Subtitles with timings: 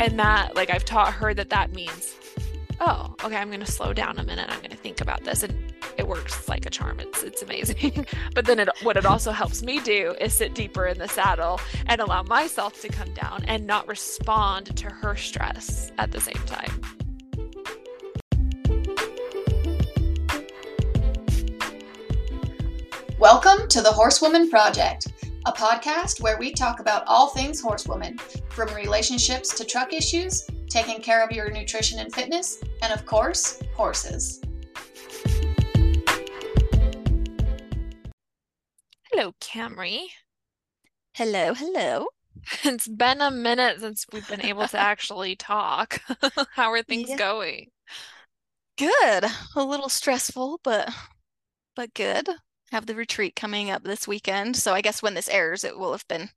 [0.00, 2.14] And that, like, I've taught her that that means,
[2.78, 4.46] oh, okay, I'm going to slow down a minute.
[4.48, 5.42] I'm going to think about this.
[5.42, 7.00] And it works like a charm.
[7.00, 8.06] It's, it's amazing.
[8.34, 11.60] but then it, what it also helps me do is sit deeper in the saddle
[11.86, 16.40] and allow myself to come down and not respond to her stress at the same
[16.46, 16.80] time.
[23.18, 25.07] Welcome to the Horsewoman Project,
[25.48, 28.18] a podcast where we talk about all things horsewoman,
[28.50, 33.58] from relationships to truck issues, taking care of your nutrition and fitness, and of course,
[33.74, 34.42] horses.
[39.10, 40.00] Hello, Camri.
[41.14, 42.08] Hello, hello.
[42.64, 46.00] It's been a minute since we've been able to actually talk.
[46.52, 47.16] How are things Yeah.
[47.16, 47.70] going?
[48.76, 49.24] Good.
[49.56, 50.92] A little stressful, but
[51.74, 52.28] but good.
[52.72, 54.56] Have the retreat coming up this weekend.
[54.56, 56.30] So I guess when this airs, it will have been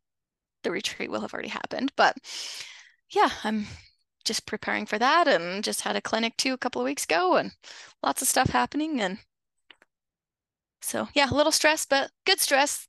[0.63, 1.91] the retreat will have already happened.
[1.95, 2.17] But
[3.09, 3.67] yeah, I'm
[4.23, 7.35] just preparing for that and just had a clinic too a couple of weeks ago
[7.35, 7.51] and
[8.03, 9.19] lots of stuff happening and
[10.81, 12.87] so yeah, a little stress, but good stress.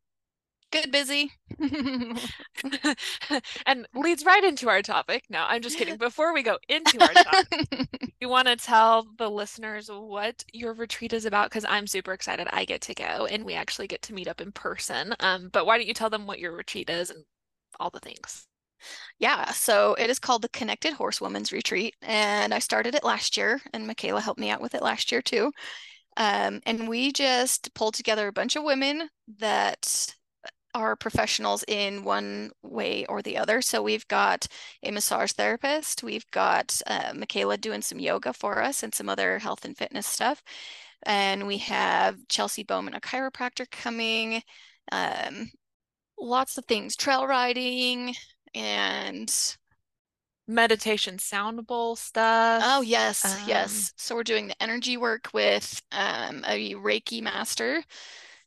[0.73, 1.31] Good busy.
[3.67, 5.25] and leads right into our topic.
[5.29, 5.99] No, I'm just kidding.
[5.99, 7.89] Before we go into our topic,
[8.21, 11.51] you want to tell the listeners what your retreat is about?
[11.51, 12.49] Because I'm super excited.
[12.51, 15.15] I get to go and we actually get to meet up in person.
[15.21, 17.25] Um, but why don't you tell them what your retreat is and
[17.79, 18.47] all the things?
[19.19, 23.37] Yeah, so it is called the Connected Horse Horsewoman's Retreat, and I started it last
[23.37, 25.53] year, and McKayla helped me out with it last year too.
[26.17, 30.15] Um, and we just pulled together a bunch of women that
[30.75, 33.63] are professionals in one way or the other.
[33.63, 34.47] So we've got
[34.83, 39.39] a massage therapist, we've got uh, McKayla doing some yoga for us and some other
[39.39, 40.43] health and fitness stuff.
[41.05, 44.43] And we have Chelsea Bowman, a chiropractor, coming.
[44.91, 45.51] Um,
[46.19, 48.15] lots of things, trail riding
[48.55, 49.57] and
[50.49, 52.63] Meditation sound bowl stuff.
[52.67, 53.93] Oh, yes, Um, yes.
[53.97, 57.83] So we're doing the energy work with um, a Reiki master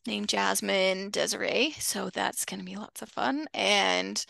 [0.07, 1.75] named Jasmine Desiree.
[1.79, 3.47] So that's going to be lots of fun.
[3.53, 4.23] And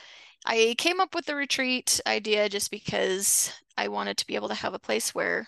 [0.46, 4.54] I came up with the retreat idea just because I wanted to be able to
[4.56, 5.48] have a place where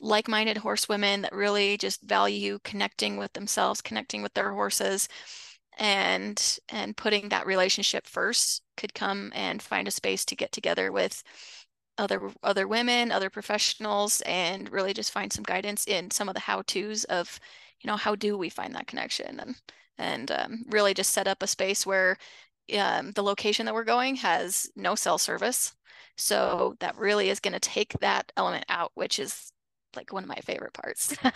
[0.00, 5.08] like-minded horsewomen that really just value connecting with themselves, connecting with their horses,
[5.78, 10.92] and and putting that relationship first could come and find a space to get together
[10.92, 11.22] with
[11.98, 16.40] other other women, other professionals, and really just find some guidance in some of the
[16.40, 17.40] how-tos of,
[17.80, 19.56] you know, how do we find that connection and
[19.98, 22.18] and um, really just set up a space where
[22.78, 25.74] um, the location that we're going has no cell service.
[26.16, 29.52] So that really is going to take that element out, which is
[29.94, 31.16] like one of my favorite parts.
[31.24, 31.32] um,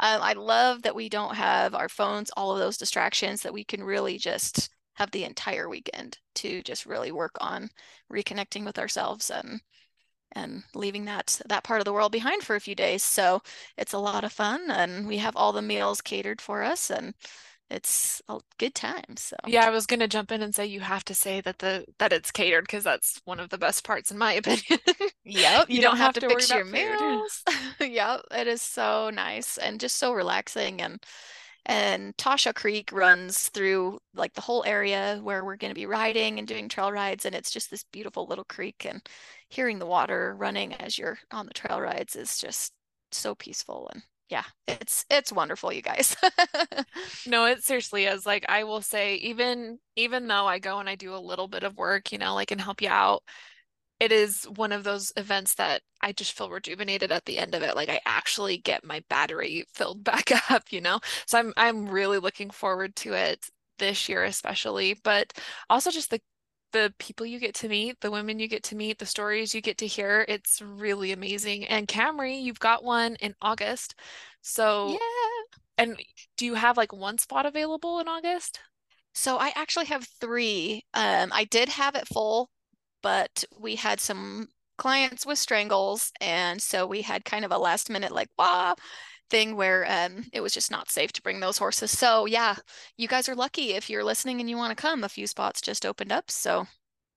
[0.00, 3.82] I love that we don't have our phones, all of those distractions, that we can
[3.82, 7.68] really just have the entire weekend to just really work on
[8.12, 9.60] reconnecting with ourselves and
[10.34, 13.02] and leaving that that part of the world behind for a few days.
[13.02, 13.42] So
[13.76, 17.14] it's a lot of fun and we have all the meals catered for us and
[17.70, 19.16] it's a good time.
[19.16, 21.84] So Yeah, I was gonna jump in and say you have to say that the
[21.98, 24.80] that it's catered because that's one of the best parts in my opinion.
[25.24, 27.44] Yep, You you don't don't have have to to fix your meals.
[27.80, 31.02] Yep, it is so nice and just so relaxing and
[31.66, 36.38] and Tasha Creek runs through like the whole area where we're going to be riding
[36.38, 39.02] and doing trail rides and it's just this beautiful little creek and
[39.54, 42.72] hearing the water running as you're on the trail rides is just
[43.12, 46.16] so peaceful and yeah, it's it's wonderful, you guys.
[47.26, 48.26] No, it seriously is.
[48.26, 51.62] Like I will say, even even though I go and I do a little bit
[51.62, 53.22] of work, you know, like and help you out,
[54.00, 57.62] it is one of those events that I just feel rejuvenated at the end of
[57.62, 57.76] it.
[57.76, 61.00] Like I actually get my battery filled back up, you know?
[61.26, 63.46] So I'm I'm really looking forward to it
[63.78, 65.32] this year especially, but
[65.70, 66.20] also just the
[66.74, 69.62] the people you get to meet, the women you get to meet, the stories you
[69.62, 70.26] get to hear.
[70.28, 71.64] It's really amazing.
[71.66, 73.94] And Camri, you've got one in August.
[74.42, 74.98] So, Yeah.
[75.78, 76.02] and
[76.36, 78.60] do you have like one spot available in August?
[79.14, 80.84] So I actually have three.
[80.92, 82.50] Um, I did have it full,
[83.00, 87.88] but we had some clients with strangles, and so we had kind of a last
[87.88, 88.74] minute like wah
[89.34, 91.90] thing where um it was just not safe to bring those horses.
[91.90, 92.54] So yeah,
[92.96, 95.02] you guys are lucky if you're listening and you want to come.
[95.02, 96.66] A few spots just opened up, so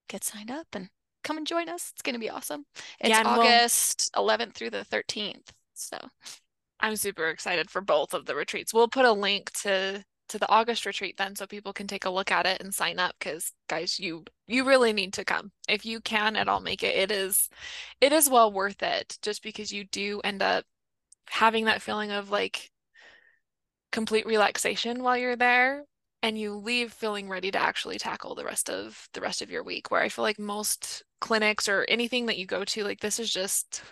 [0.09, 0.89] get signed up and
[1.23, 1.91] come and join us.
[1.93, 2.65] It's gonna be awesome.
[2.99, 5.51] It's Yeah, and we'll- August 11th through the 13th.
[5.75, 5.97] So
[6.79, 8.73] I'm super excited for both of the retreats.
[8.73, 12.09] We'll put a link to to the August retreat then so people can take a
[12.09, 15.51] look at it and sign up because guys, you you really need to come.
[15.69, 17.49] If you can at all make it, it is
[18.01, 20.65] it is well worth it just because you do end up
[21.29, 22.71] having that feeling of like
[23.91, 25.83] complete relaxation while you're there.
[26.23, 29.63] and you leave feeling ready to actually tackle the rest of the rest of your
[29.63, 33.19] week where I feel like most clinics or anything that you go to like this
[33.19, 33.83] is just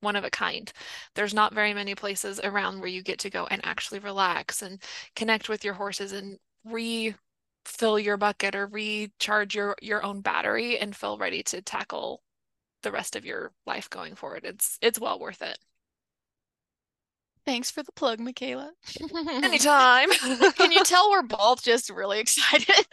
[0.00, 0.72] one of a kind.
[1.14, 4.82] There's not very many places around where you get to go and actually relax and
[5.16, 10.96] connect with your horses and refill your bucket or recharge your your own battery and
[10.96, 12.22] feel ready to tackle
[12.82, 14.44] the rest of your life going forward.
[14.44, 15.58] It's it's well worth it.
[17.44, 18.70] Thanks for the plug, McKayla.
[19.44, 20.10] Anytime.
[20.52, 22.86] Can you tell we're both just really excited?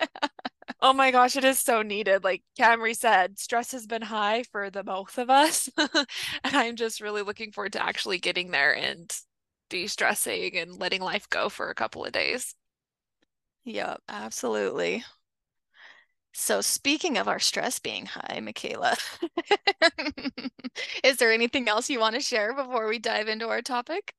[0.80, 2.24] oh my gosh, it is so needed.
[2.24, 5.68] Like Camri said, stress has been high for the both of us.
[5.78, 6.06] and
[6.44, 9.10] I'm just really looking forward to actually getting there and
[9.70, 12.54] de-stressing and letting life go for a couple of days.
[13.64, 15.04] Yep, absolutely.
[16.36, 18.96] So speaking of our stress being high, McKayla,
[21.04, 24.14] is there anything else you want to share before we dive into our topic?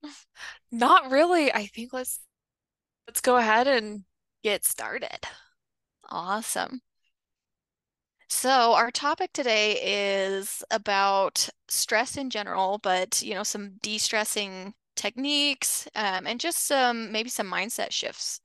[0.71, 1.51] Not really.
[1.53, 2.19] I think let's
[3.07, 4.05] let's go ahead and
[4.43, 5.19] get started.
[6.09, 6.81] Awesome.
[8.29, 15.87] So our topic today is about stress in general, but you know, some de-stressing techniques
[15.95, 18.41] um, and just some maybe some mindset shifts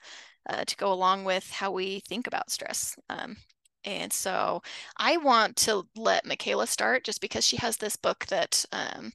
[0.49, 2.97] uh, to go along with how we think about stress.
[3.11, 3.37] Um,
[3.85, 4.63] and so
[4.97, 9.13] I want to let McKayla start just because she has this book that um,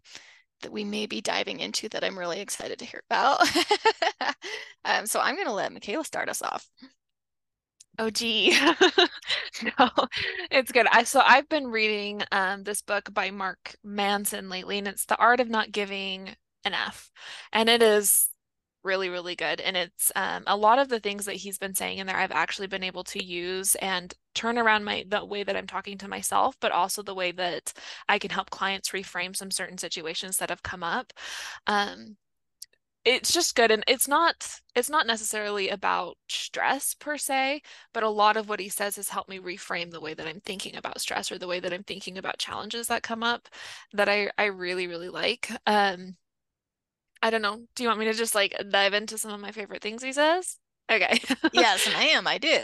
[0.62, 3.41] that we may be diving into that I'm really excited to hear about.
[4.85, 6.67] um, so I'm going to let McKayla start us off.
[7.97, 8.51] Oh gee.
[9.79, 9.89] no,
[10.51, 10.88] it's good.
[10.91, 15.17] I so I've been reading um this book by Mark Manson lately, and it's The
[15.17, 16.35] Art of Not Giving
[16.65, 17.09] an F.
[17.53, 18.27] And it is
[18.85, 19.59] really, really good.
[19.61, 22.31] And it's um, a lot of the things that he's been saying in there, I've
[22.31, 26.07] actually been able to use and turn around my the way that I'm talking to
[26.07, 27.73] myself, but also the way that
[28.09, 31.13] I can help clients reframe some certain situations that have come up.
[31.67, 32.17] Um,
[33.05, 37.61] it's just good and it's not it's not necessarily about stress per se
[37.93, 40.39] but a lot of what he says has helped me reframe the way that i'm
[40.41, 43.47] thinking about stress or the way that i'm thinking about challenges that come up
[43.93, 46.15] that i i really really like um
[47.21, 47.65] I don't know.
[47.75, 50.13] Do you want me to just like dive into some of my favorite things he
[50.13, 50.57] says?
[50.91, 51.19] Okay.
[51.53, 52.27] yes, I am.
[52.27, 52.59] I do.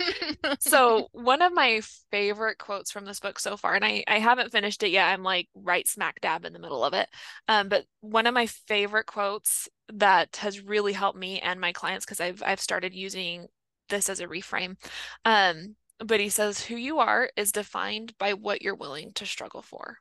[0.60, 1.80] so one of my
[2.10, 5.08] favorite quotes from this book so far, and I, I haven't finished it yet.
[5.08, 7.08] I'm like right smack dab in the middle of it.
[7.46, 12.04] Um, but one of my favorite quotes that has really helped me and my clients
[12.04, 13.46] because I've I've started using
[13.88, 14.76] this as a reframe.
[15.24, 19.62] Um, but he says, who you are is defined by what you're willing to struggle
[19.62, 19.98] for.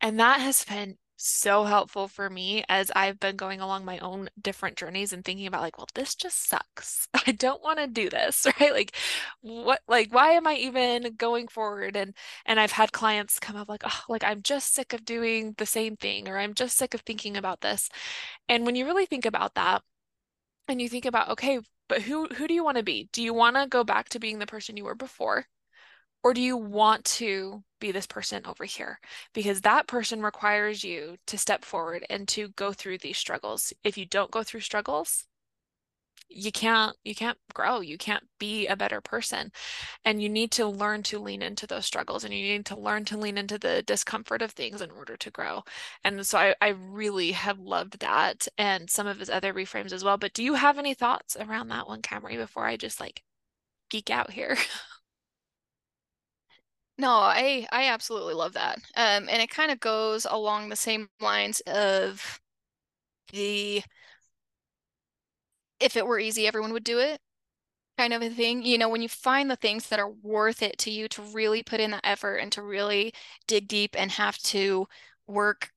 [0.00, 4.30] And that has been so helpful for me as I've been going along my own
[4.40, 7.08] different journeys and thinking about like, well, this just sucks.
[7.26, 8.72] I don't want to do this, right?
[8.72, 8.94] Like
[9.40, 11.96] what like why am I even going forward?
[11.96, 12.14] And
[12.46, 15.66] and I've had clients come up like, oh, like I'm just sick of doing the
[15.66, 17.88] same thing or I'm just sick of thinking about this.
[18.48, 19.82] And when you really think about that
[20.68, 23.08] and you think about, okay, but who who do you want to be?
[23.12, 25.46] Do you want to go back to being the person you were before?
[26.22, 29.00] Or do you want to be this person over here?
[29.32, 33.72] Because that person requires you to step forward and to go through these struggles.
[33.84, 35.26] If you don't go through struggles,
[36.30, 37.80] you can't you can't grow.
[37.80, 39.50] You can't be a better person.
[40.04, 43.04] And you need to learn to lean into those struggles and you need to learn
[43.06, 45.64] to lean into the discomfort of things in order to grow.
[46.04, 50.04] And so i, I really have loved that and some of his other reframes as
[50.04, 50.18] well.
[50.18, 53.22] But do you have any thoughts around that one camri before i just like
[53.90, 54.58] geek out here
[56.98, 58.78] No, I I absolutely love that.
[58.96, 62.40] Um, and it kind of goes along the same lines of
[63.32, 63.82] the
[65.80, 67.20] if it were easy, everyone would do it
[67.98, 68.64] kind of a thing.
[68.64, 71.62] You know, when you find the things that are worth it to you to really
[71.62, 73.12] put in the effort and to really
[73.48, 74.88] dig deep and have to
[75.28, 75.70] work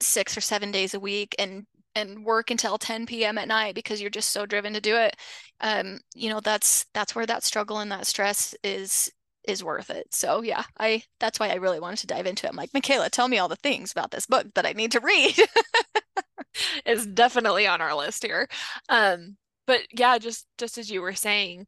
[0.00, 3.38] six or seven days a week and and work until 10 p.m.
[3.38, 5.16] at night because you're just so driven to do it.
[5.60, 9.12] Um, you know, that's that's where that struggle and that stress is
[9.46, 10.12] is worth it.
[10.12, 12.50] So yeah, I that's why I really wanted to dive into it.
[12.50, 15.00] I'm like, McKayla, tell me all the things about this book that I need to
[15.00, 15.38] read.
[16.86, 18.48] it's definitely on our list here.
[18.88, 19.36] Um,
[19.66, 21.66] but yeah, just just as you were saying,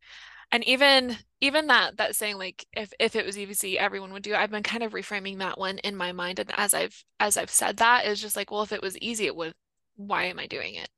[0.52, 4.34] and even even that that saying like if if it was easy, everyone would do.
[4.34, 7.50] I've been kind of reframing that one in my mind, and as I've as I've
[7.50, 9.54] said that is just like, well, if it was easy, it would.
[9.96, 10.88] Why am I doing it?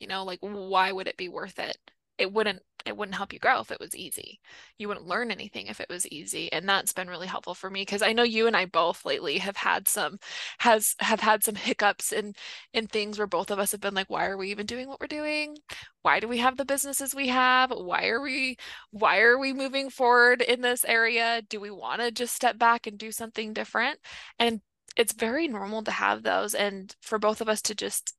[0.00, 1.76] You know, like why would it be worth it?
[2.22, 4.40] It wouldn't it wouldn't help you grow if it was easy.
[4.78, 6.50] You wouldn't learn anything if it was easy.
[6.52, 9.38] And that's been really helpful for me because I know you and I both lately
[9.38, 10.18] have had some
[10.58, 12.34] has have had some hiccups in
[12.72, 15.00] in things where both of us have been like, why are we even doing what
[15.00, 15.56] we're doing?
[16.02, 17.72] Why do we have the businesses we have?
[17.72, 18.56] Why are we
[18.92, 21.42] why are we moving forward in this area?
[21.48, 23.98] Do we want to just step back and do something different?
[24.38, 24.60] And
[24.96, 28.14] it's very normal to have those and for both of us to just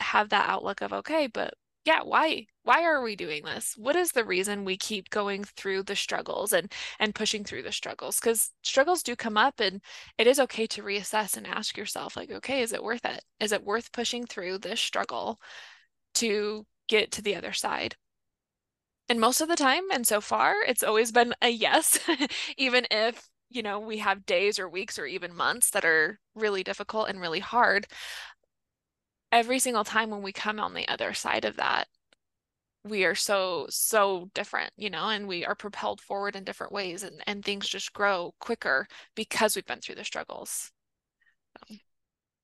[0.00, 2.46] have that outlook of okay, but yeah, why?
[2.62, 3.74] Why are we doing this?
[3.76, 7.72] What is the reason we keep going through the struggles and and pushing through the
[7.72, 8.18] struggles?
[8.20, 9.80] Because struggles do come up and
[10.18, 13.22] it is okay to reassess and ask yourself, like, okay, is it worth it?
[13.40, 15.38] Is it worth pushing through this struggle
[16.16, 17.96] to get to the other side?
[19.08, 21.98] And most of the time, and so far, it's always been a yes,
[22.56, 26.62] even if, you know, we have days or weeks or even months that are really
[26.64, 27.86] difficult and really hard
[29.34, 31.88] every single time when we come on the other side of that,
[32.84, 37.02] we are so, so different, you know, and we are propelled forward in different ways
[37.02, 40.70] and, and things just grow quicker because we've been through the struggles.
[41.68, 41.76] So.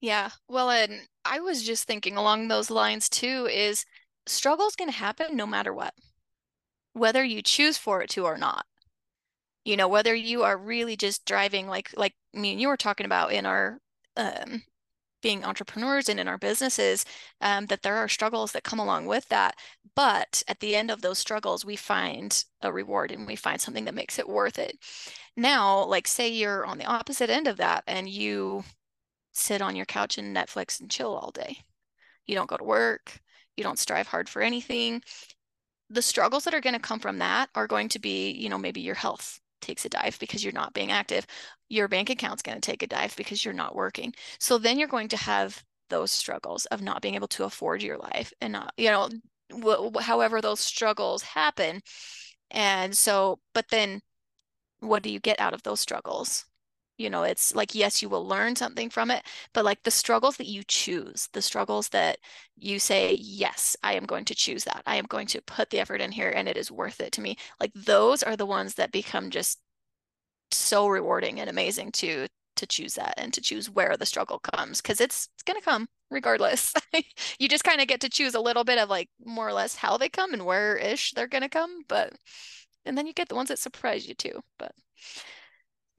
[0.01, 0.31] Yeah.
[0.49, 3.85] Well, and I was just thinking along those lines too is
[4.27, 5.95] struggle's going to happen no matter what,
[6.93, 8.67] whether you choose for it to or not.
[9.65, 13.07] You know, whether you are really just driving like like me and you were talking
[13.07, 13.79] about in our
[14.17, 14.63] um
[15.21, 17.05] being entrepreneurs and in our businesses
[17.41, 19.57] um, that there are struggles that come along with that.
[19.95, 23.85] But at the end of those struggles we find a reward and we find something
[23.85, 24.79] that makes it worth it.
[25.37, 28.65] Now like say you're on the opposite end of that and you
[29.33, 31.59] sit on your couch and netflix and chill all day.
[32.27, 33.21] You don't go to work.
[33.57, 35.03] You don't strive hard for anything.
[35.89, 38.59] The struggles that are going to come from that are going to be you know
[38.59, 41.27] maybe your health takes a dive because you're not being active.
[41.69, 44.13] Your bank account's going to take a dive because you're not working.
[44.39, 47.99] So then you're going to have those struggles of not being able to afford your
[47.99, 49.09] life and not, you know,
[50.01, 51.81] however those struggles happen.
[52.51, 54.01] And so, but then
[54.81, 56.45] what do you get out of those struggles?
[57.01, 60.37] You know it's like yes you will learn something from it but like the struggles
[60.37, 62.19] that you choose the struggles that
[62.57, 64.83] you say yes i am going to choose that.
[64.87, 67.21] I am going to put the effort in here and it is worth it to
[67.21, 67.37] me.
[67.61, 69.61] Like those are the ones that become just
[70.53, 72.27] so rewarding and amazing to
[72.57, 75.65] to choose that and to choose where the struggle comes because it's it's going to
[75.65, 76.75] come regardless.
[77.39, 79.75] You just kind of get to choose a little bit of like more or less
[79.77, 82.13] how they come and where ish they're going to come but
[82.85, 84.73] and then you get the ones that surprise you too but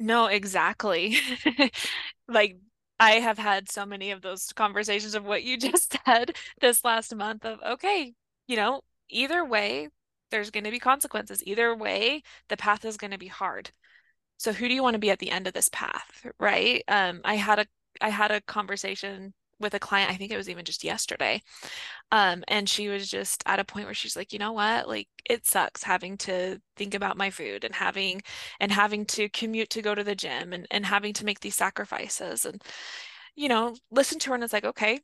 [0.01, 1.17] no, exactly.
[2.27, 2.58] Like
[3.00, 7.13] I have had so many of those conversations of what you just said this last
[7.15, 8.13] month of, okay,
[8.48, 9.89] you know, either way,
[10.31, 11.43] there's going to be consequences.
[11.46, 13.72] Either way, the path is going to be hard.
[14.38, 16.84] So who do you want to be at the end of this path, right?
[16.88, 17.67] Um, I had a
[18.01, 21.41] I had a conversation with a client, I think it was even just yesterday.
[22.12, 24.88] Um, and she was just at a point where she's like, you know what?
[24.88, 28.22] Like it sucks having to think about my food and having
[28.60, 31.56] and having to commute to go to the gym and, and having to make these
[31.56, 32.46] sacrifices.
[32.46, 32.62] And,
[33.36, 35.00] you know, listen to her and it's like, okay,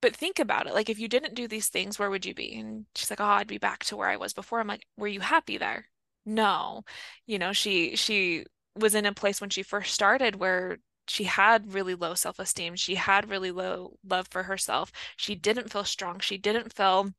[0.00, 0.74] but think about it.
[0.74, 2.58] Like if you didn't do these things, where would you be?
[2.58, 4.60] And she's like, oh, I'd be back to where I was before.
[4.60, 5.86] I'm like, were you happy there?
[6.26, 6.84] No.
[7.26, 8.44] You know, she she
[8.76, 12.76] was in a place when she first started where she had really low self-esteem.
[12.76, 14.92] She had really low love for herself.
[15.16, 16.20] She didn't feel strong.
[16.20, 17.10] She didn't feel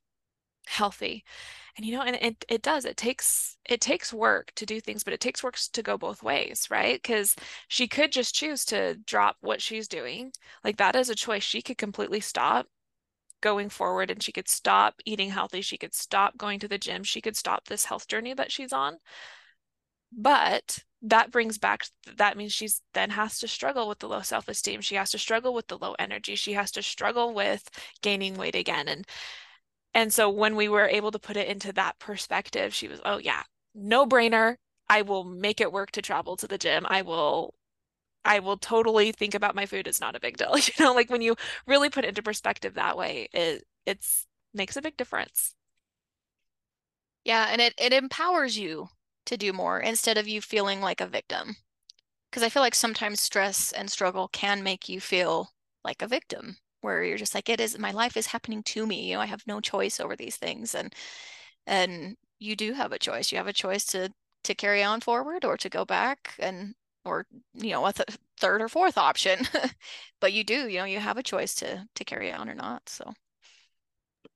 [0.68, 1.24] healthy.
[1.78, 2.86] And you know, and it it does.
[2.86, 6.24] It takes it takes work to do things, but it takes work to go both
[6.24, 7.02] ways, right?
[7.02, 7.36] Because
[7.68, 10.32] she could just choose to drop what she's doing.
[10.64, 11.44] Like that is a choice.
[11.44, 12.68] She could completely stop
[13.42, 15.62] going forward and she could stop eating healthy.
[15.62, 17.04] She could stop going to the gym.
[17.04, 18.98] She could stop this health journey that she's on.
[20.12, 21.84] But that brings back
[22.18, 24.82] that means she's then has to struggle with the low self-esteem.
[24.82, 26.36] She has to struggle with the low energy.
[26.36, 27.70] She has to struggle with
[28.02, 28.88] gaining weight again.
[28.88, 29.06] And
[29.94, 33.18] and so when we were able to put it into that perspective she was oh
[33.20, 33.44] yeah
[33.76, 34.58] no brainer.
[34.90, 36.86] I will make it work to travel to the gym.
[36.90, 37.56] I will
[38.26, 39.88] i will totally think about my food.
[39.88, 40.56] It's not a big deal.
[40.58, 41.36] You know like when you
[41.68, 45.56] really put it into perspective that way it it's makes a big difference.
[47.26, 48.90] Yeah and it it empowers you
[49.26, 51.58] to do more instead of you feeling like a victim.
[52.30, 55.52] Because I feel like sometimes stress and struggle can make you feel
[55.84, 59.10] like a victim, where you're just like, it is my life is happening to me.
[59.10, 60.76] You know, I have no choice over these things.
[60.76, 60.94] And
[61.68, 63.32] and you do have a choice.
[63.32, 64.12] You have a choice to
[64.44, 68.62] to carry on forward or to go back and or you know a th- third
[68.62, 69.40] or fourth option
[70.22, 72.88] but you do you know you have a choice to to carry on or not
[72.88, 73.14] so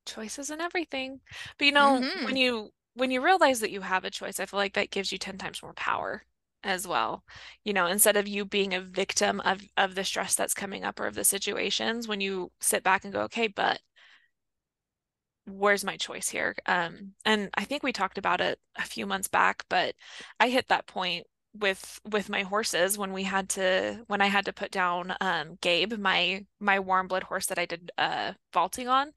[0.06, 1.20] choices and everything
[1.58, 2.26] but you know mm-hmm.
[2.26, 2.70] when you
[3.00, 5.38] when you realize that you have a choice, I feel like that gives you 10
[5.38, 6.24] times more power
[6.64, 7.24] as well.
[7.64, 11.00] You know, instead of you being a victim of of the stress that's coming up
[11.00, 13.80] or of the situations, when you sit back and go, okay, but
[15.46, 16.56] where's my choice here?
[16.66, 19.96] Um, and I think we talked about it a few months back, but
[20.40, 21.26] I hit that point
[21.60, 25.58] with with my horses when we had to when I had to put down um
[25.62, 29.12] Gabe, my my warm blood horse that I did uh vaulting on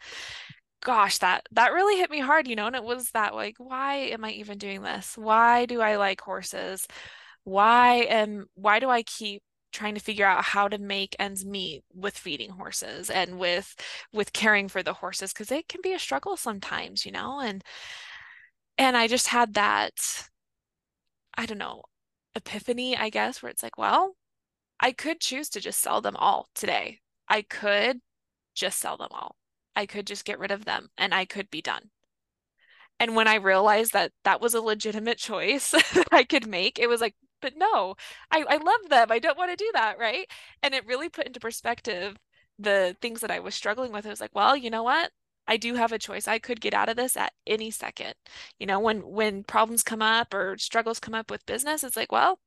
[0.84, 3.96] gosh, that that really hit me hard, you know, and it was that like, why
[3.96, 5.16] am I even doing this?
[5.16, 6.86] Why do I like horses?
[7.44, 11.82] Why am why do I keep trying to figure out how to make ends meet
[11.94, 13.74] with feeding horses and with
[14.12, 17.64] with caring for the horses because it can be a struggle sometimes, you know, and
[18.78, 19.92] and I just had that
[21.34, 21.82] I don't know,
[22.34, 24.16] epiphany, I guess, where it's like, well,
[24.80, 27.00] I could choose to just sell them all today.
[27.28, 28.00] I could
[28.54, 29.36] just sell them all.
[29.74, 31.90] I could just get rid of them and I could be done.
[33.00, 36.88] And when I realized that that was a legitimate choice that I could make, it
[36.88, 37.96] was like, but no,
[38.30, 39.08] I, I love them.
[39.10, 39.98] I don't want to do that.
[39.98, 40.30] Right.
[40.62, 42.16] And it really put into perspective
[42.58, 44.06] the things that I was struggling with.
[44.06, 45.10] I was like, well, you know what?
[45.48, 46.28] I do have a choice.
[46.28, 48.14] I could get out of this at any second.
[48.58, 52.12] You know, when when problems come up or struggles come up with business, it's like,
[52.12, 52.38] well,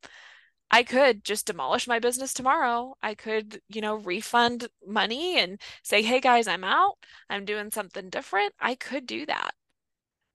[0.72, 2.96] I could just demolish my business tomorrow.
[3.02, 6.98] I could, you know, refund money and say, "Hey guys, I'm out.
[7.30, 9.56] I'm doing something different." I could do that.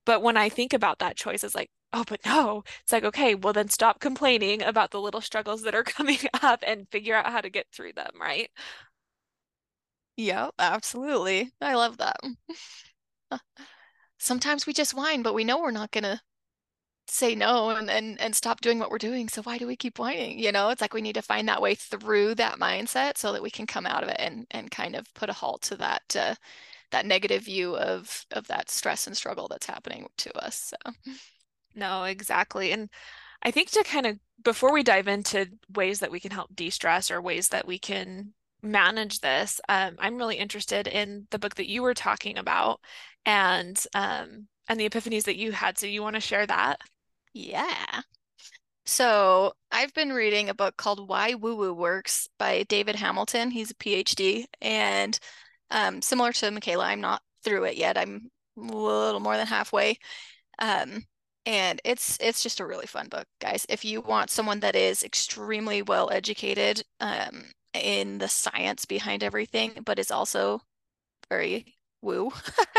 [0.04, 2.64] But when I think about that choice, it's like, oh, but no.
[2.82, 6.62] It's like, okay, well then stop complaining about the little struggles that are coming up
[6.66, 8.50] and figure out how to get through them, right?
[10.16, 11.52] Yeah, absolutely.
[11.60, 12.16] I love that.
[14.18, 16.22] Sometimes we just whine, but we know we're not gonna
[17.14, 19.28] say no and, and and stop doing what we're doing.
[19.28, 20.38] So why do we keep whining?
[20.38, 23.42] You know, it's like we need to find that way through that mindset so that
[23.42, 26.16] we can come out of it and and kind of put a halt to that
[26.18, 26.34] uh,
[26.90, 30.72] that negative view of of that stress and struggle that's happening to us.
[30.84, 30.92] So
[31.74, 32.72] no, exactly.
[32.72, 32.88] And
[33.42, 37.10] I think to kind of before we dive into ways that we can help de-stress
[37.10, 41.68] or ways that we can manage this, um, I'm really interested in the book that
[41.68, 42.80] you were talking about
[43.24, 45.78] and um, and the epiphanies that you had.
[45.78, 46.80] So you want to share that?
[47.32, 48.02] Yeah.
[48.86, 53.50] So I've been reading a book called Why Woo Woo Works by David Hamilton.
[53.50, 55.18] He's a PhD, and
[55.70, 57.98] um, similar to McKayla, I'm not through it yet.
[57.98, 59.98] I'm a little more than halfway.
[60.60, 61.04] Um,
[61.46, 63.66] and it's it's just a really fun book, guys.
[63.70, 67.44] If you want someone that is extremely well educated um,
[67.74, 70.62] in the science behind everything, but is also
[71.30, 72.30] very woo.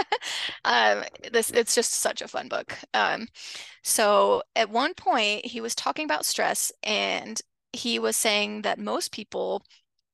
[0.65, 2.77] um, this it's just such a fun book.
[2.93, 3.27] Um,
[3.83, 7.41] so at one point he was talking about stress, and
[7.73, 9.63] he was saying that most people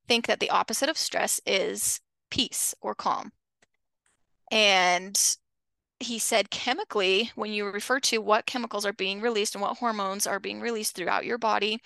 [0.08, 3.32] think that the opposite of stress is peace or calm.
[4.52, 5.20] And
[6.00, 10.28] he said chemically, when you refer to what chemicals are being released and what hormones
[10.28, 11.80] are being released throughout your body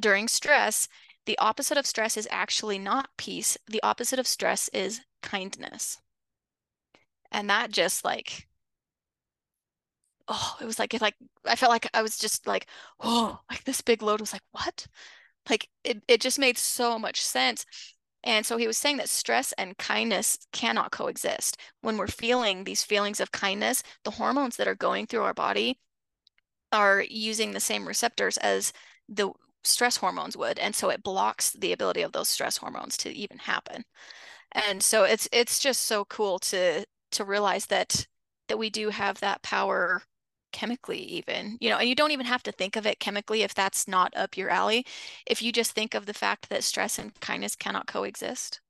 [0.00, 0.88] during stress,
[1.26, 3.56] the opposite of stress is actually not peace.
[3.68, 5.98] The opposite of stress is kindness.
[7.32, 8.46] And that just like,
[10.28, 12.66] oh, it was like, it like, I felt like I was just like,
[13.00, 14.86] oh, like this big load was like, what?
[15.50, 17.66] Like it, it just made so much sense.
[18.24, 21.58] And so he was saying that stress and kindness cannot coexist.
[21.82, 25.78] When we're feeling these feelings of kindness, the hormones that are going through our body
[26.72, 28.72] are using the same receptors as
[29.08, 29.32] the
[29.64, 30.58] stress hormones would.
[30.58, 33.84] And so it blocks the ability of those stress hormones to even happen.
[34.52, 38.06] And so it's it's just so cool to to realize that
[38.48, 40.02] that we do have that power
[40.52, 43.54] chemically even you know and you don't even have to think of it chemically if
[43.54, 44.84] that's not up your alley.
[45.26, 48.60] If you just think of the fact that stress and kindness cannot coexist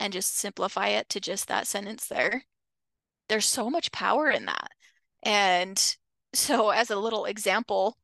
[0.00, 2.44] and just simplify it to just that sentence there
[3.28, 4.70] there's so much power in that.
[5.22, 5.96] And
[6.34, 7.96] so as a little example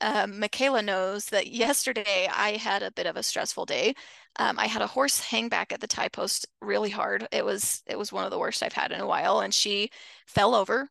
[0.00, 3.94] um, McKayla knows that yesterday I had a bit of a stressful day.
[4.38, 7.26] Um, I had a horse hang back at the tie post really hard.
[7.32, 9.90] It was it was one of the worst I've had in a while, and she
[10.26, 10.88] fell over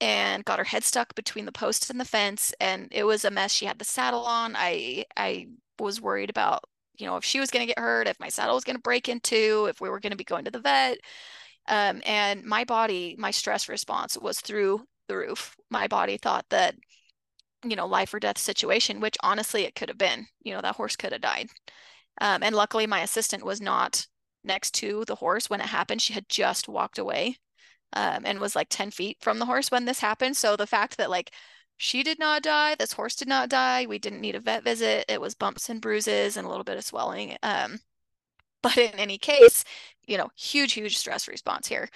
[0.00, 3.30] and got her head stuck between the post and the fence and it was a
[3.30, 5.46] mess she had the saddle on i i
[5.80, 6.62] was worried about
[6.98, 8.82] you know if she was going to get hurt if my saddle was going to
[8.82, 10.98] break into if we were going to be going to the vet
[11.68, 16.74] um, and my body my stress response was through the roof my body thought that
[17.64, 20.76] you know life or death situation which honestly it could have been you know that
[20.76, 21.48] horse could have died
[22.20, 24.06] um, and luckily my assistant was not
[24.44, 27.36] next to the horse when it happened she had just walked away
[27.92, 30.36] um, and was like 10 feet from the horse when this happened.
[30.36, 31.32] So the fact that like
[31.76, 35.04] she did not die, this horse did not die, we didn't need a vet visit.
[35.08, 37.36] It was bumps and bruises and a little bit of swelling.
[37.42, 37.80] Um,
[38.62, 39.64] but in any case,
[40.06, 41.88] you know, huge, huge stress response here.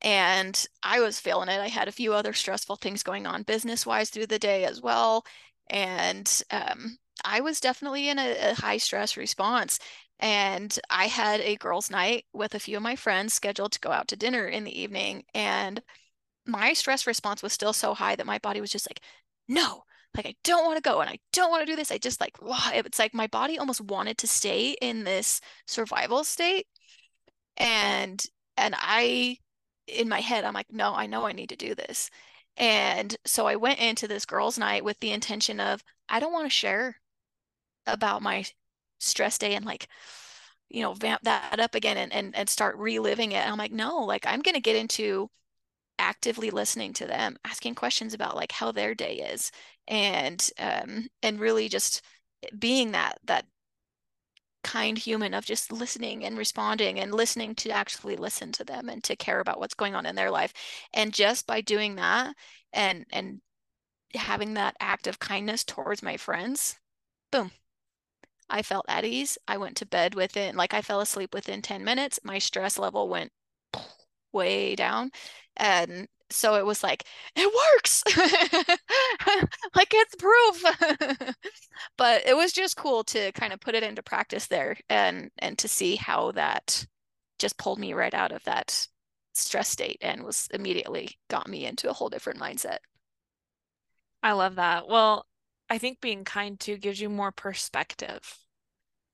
[0.00, 1.60] And I was feeling it.
[1.60, 4.80] I had a few other stressful things going on business wise through the day as
[4.80, 5.24] well.
[5.70, 9.78] And um, I was definitely in a, a high stress response.
[10.20, 13.90] And I had a girls' night with a few of my friends scheduled to go
[13.90, 15.24] out to dinner in the evening.
[15.34, 15.82] And
[16.46, 19.00] my stress response was still so high that my body was just like,
[19.48, 19.84] no,
[20.16, 21.92] like I don't want to go and I don't want to do this.
[21.92, 26.66] I just like, it's like my body almost wanted to stay in this survival state.
[27.56, 28.24] And
[28.56, 29.38] and I
[29.88, 32.10] in my head, I'm like, no, I know I need to do this.
[32.56, 36.46] And so I went into this girls' night with the intention of I don't want
[36.46, 37.00] to share
[37.86, 38.44] about my
[39.00, 39.88] stress day and like
[40.68, 43.72] you know vamp that up again and and, and start reliving it and i'm like
[43.72, 45.30] no like i'm going to get into
[45.98, 49.50] actively listening to them asking questions about like how their day is
[49.88, 52.02] and um and really just
[52.58, 53.46] being that that
[54.68, 59.02] kind human of just listening and responding and listening to actually listen to them and
[59.04, 60.52] to care about what's going on in their life
[60.92, 62.34] and just by doing that
[62.72, 63.40] and and
[64.14, 66.78] having that act of kindness towards my friends
[67.30, 67.50] boom
[68.50, 69.38] I felt at ease.
[69.46, 72.18] I went to bed within, like, I fell asleep within 10 minutes.
[72.24, 73.32] My stress level went
[74.32, 75.10] way down.
[75.56, 78.02] And so it was like, it works.
[79.74, 81.34] like, it's proof.
[81.96, 85.58] but it was just cool to kind of put it into practice there and and
[85.58, 86.86] to see how that
[87.38, 88.86] just pulled me right out of that
[89.34, 92.78] stress state and was immediately got me into a whole different mindset.
[94.22, 94.88] I love that.
[94.88, 95.26] Well,
[95.70, 98.38] I think being kind too gives you more perspective,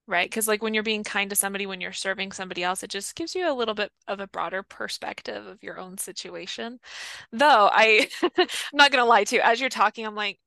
[0.07, 0.29] right?
[0.29, 3.15] Because like when you're being kind to somebody, when you're serving somebody else, it just
[3.17, 6.79] gives you a little bit of a broader perspective of your own situation.
[7.33, 10.39] Though I, I'm not gonna lie to you, as you're talking, I'm like,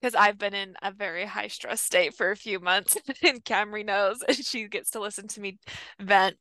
[0.00, 3.84] because I've been in a very high stress state for a few months, and Camri
[3.84, 5.58] knows, and she gets to listen to me
[6.00, 6.36] vent.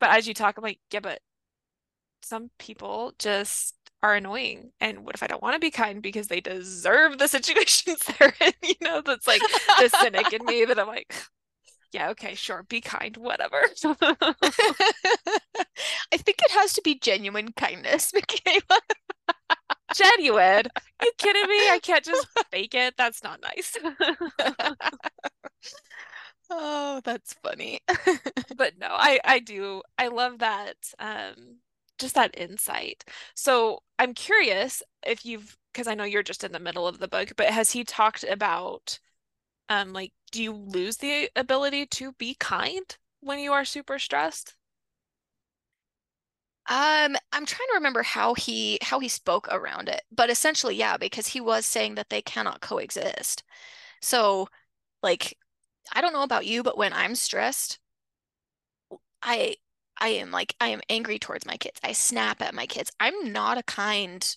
[0.00, 1.20] But as you talk, I'm like, yeah, but
[2.22, 4.70] some people just are annoying.
[4.80, 8.34] And what if I don't want to be kind because they deserve the situations they're
[8.40, 8.52] in?
[8.62, 11.14] You know, that's like the cynic in me that I'm like,
[11.94, 13.62] yeah, okay, sure, be kind, whatever.
[13.84, 14.34] I
[16.16, 18.78] think it has to be genuine kindness, McKayla.
[19.94, 20.66] genuine.
[21.00, 21.70] Are you kidding me?
[21.70, 22.94] I can't just fake it.
[22.96, 23.76] That's not nice.
[26.50, 27.80] oh, that's funny.
[28.56, 29.82] but no, I I do.
[29.98, 31.58] I love that um
[31.98, 33.04] just that insight.
[33.34, 37.06] So I'm curious if you've, because I know you're just in the middle of the
[37.08, 38.98] book, but has he talked about,
[39.68, 44.54] um, like, do you lose the ability to be kind when you are super stressed?
[46.66, 50.96] Um, I'm trying to remember how he how he spoke around it, but essentially, yeah,
[50.96, 53.42] because he was saying that they cannot coexist.
[54.02, 54.48] So,
[55.02, 55.38] like,
[55.92, 57.78] I don't know about you, but when I'm stressed,
[59.22, 59.56] I
[59.98, 61.80] I am like I am angry towards my kids.
[61.82, 62.90] I snap at my kids.
[63.00, 64.36] I'm not a kind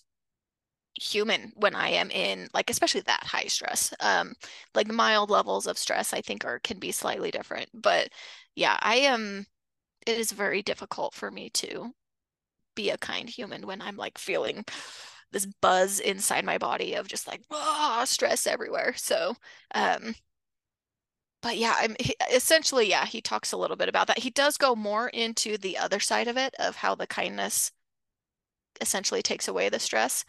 [1.00, 3.92] human when I am in like especially that high stress.
[4.00, 4.34] Um
[4.74, 7.68] like mild levels of stress I think are can be slightly different.
[7.74, 8.10] But
[8.54, 9.46] yeah, I am
[10.06, 11.92] it is very difficult for me to
[12.76, 14.64] be a kind human when I'm like feeling
[15.32, 18.94] this buzz inside my body of just like ah, stress everywhere.
[18.96, 19.34] So
[19.74, 20.14] um
[21.42, 24.18] but yeah, I'm he, essentially, yeah, he talks a little bit about that.
[24.18, 27.70] He does go more into the other side of it of how the kindness
[28.80, 30.24] essentially takes away the stress.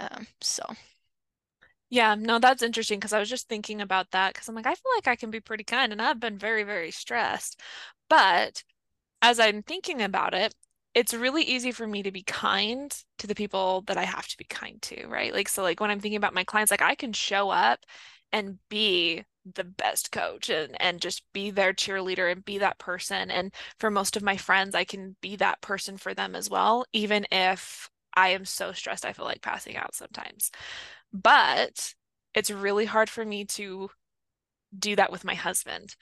[0.00, 0.64] Um, so
[1.90, 4.74] yeah, no, that's interesting because I was just thinking about that because I'm like, I
[4.74, 7.60] feel like I can be pretty kind and I've been very, very stressed.
[8.08, 8.64] But
[9.22, 10.54] as I'm thinking about it,
[10.94, 14.38] it's really easy for me to be kind to the people that I have to
[14.38, 15.32] be kind to, right?
[15.34, 17.80] Like, so like when I'm thinking about my clients, like I can show up
[18.32, 19.24] and be
[19.56, 23.90] the best coach and and just be their cheerleader and be that person and for
[23.90, 27.90] most of my friends I can be that person for them as well even if
[28.14, 30.50] I am so stressed I feel like passing out sometimes.
[31.12, 31.94] But
[32.34, 33.90] it's really hard for me to
[34.78, 35.96] do that with my husband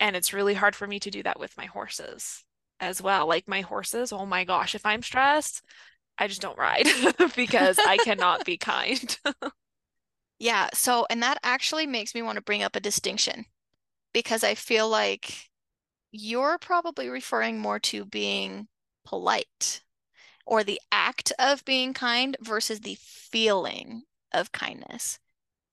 [0.00, 2.44] and it's really hard for me to do that with my horses
[2.80, 3.26] as well.
[3.28, 5.62] Like my horses oh my gosh if I'm stressed
[6.18, 6.86] I just don't ride
[7.36, 9.18] because I cannot be kind.
[10.38, 13.46] Yeah, so and that actually makes me want to bring up a distinction
[14.12, 15.50] because I feel like
[16.12, 18.68] you're probably referring more to being
[19.04, 19.82] polite
[20.46, 24.02] or the act of being kind versus the feeling
[24.32, 25.18] of kindness.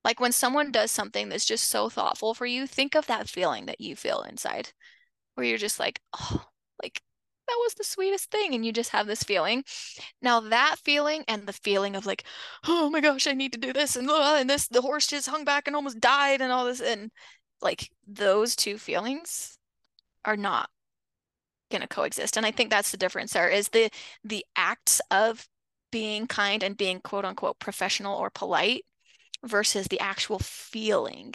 [0.04, 3.66] Like when someone does something that's just so thoughtful for you, think of that feeling
[3.66, 4.70] that you feel inside
[5.34, 6.44] where you're just like, oh,
[6.82, 7.00] like
[7.48, 8.54] that was the sweetest thing.
[8.54, 9.64] And you just have this feeling.
[10.20, 12.24] Now, that feeling and the feeling of like,
[12.66, 15.28] oh my gosh, I need to do this and, uh, and this, the horse just
[15.28, 16.80] hung back and almost died and all this.
[16.80, 17.10] And
[17.60, 19.58] like those two feelings
[20.24, 20.68] are not
[21.72, 22.36] going to coexist.
[22.36, 23.90] And I think that's the difference there is the,
[24.22, 25.48] the acts of
[25.90, 28.84] being kind and being quote unquote professional or polite
[29.44, 31.34] versus the actual feeling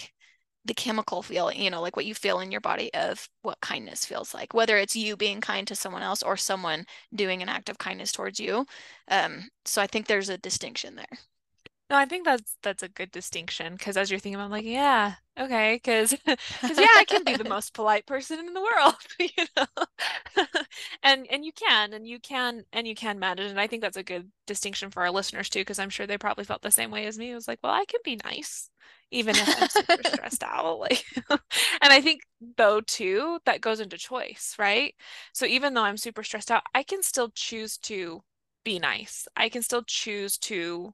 [0.67, 4.06] the chemical feeling, you know, like what you feel in your body of what kindness
[4.06, 7.69] feels like, whether it's you being kind to someone else or someone doing an act
[7.69, 8.65] of kindness towards you.
[9.08, 11.17] Um, so I think there's a distinction there.
[11.89, 15.15] No, I think that's that's a good distinction because as you're thinking, I'm like, yeah,
[15.39, 19.45] okay, because because yeah, I can be the most polite person in the world, you
[19.56, 20.45] know,
[21.04, 23.95] and and you can, and you can, and you can manage, and I think that's
[23.97, 26.91] a good distinction for our listeners too, because I'm sure they probably felt the same
[26.91, 27.32] way as me.
[27.32, 28.69] It was like, well, I can be nice,
[29.12, 30.80] even if I'm super stressed out.
[30.80, 31.39] Like, and
[31.93, 32.21] I think
[32.58, 34.93] though too, that goes into choice, right?
[35.34, 38.23] So even though I'm super stressed out, I can still choose to
[38.65, 39.26] be nice.
[39.38, 40.93] I can still choose to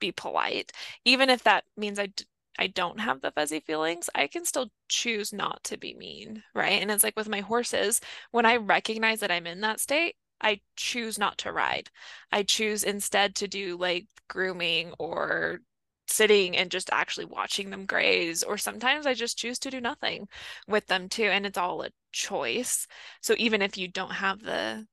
[0.00, 0.72] be polite,
[1.04, 2.24] even if that means I d-
[2.58, 6.80] I don't have the fuzzy feelings, I can still choose not to be mean, right?
[6.82, 8.00] And it's like with my horses,
[8.32, 11.90] when I recognize that I'm in that state, I choose not to ride.
[12.32, 15.60] I choose instead to do like grooming or
[16.08, 20.28] sitting and just actually watching them graze or sometimes I just choose to do nothing
[20.66, 22.86] with them too and it's all a choice.
[23.20, 24.86] So even if you don't have the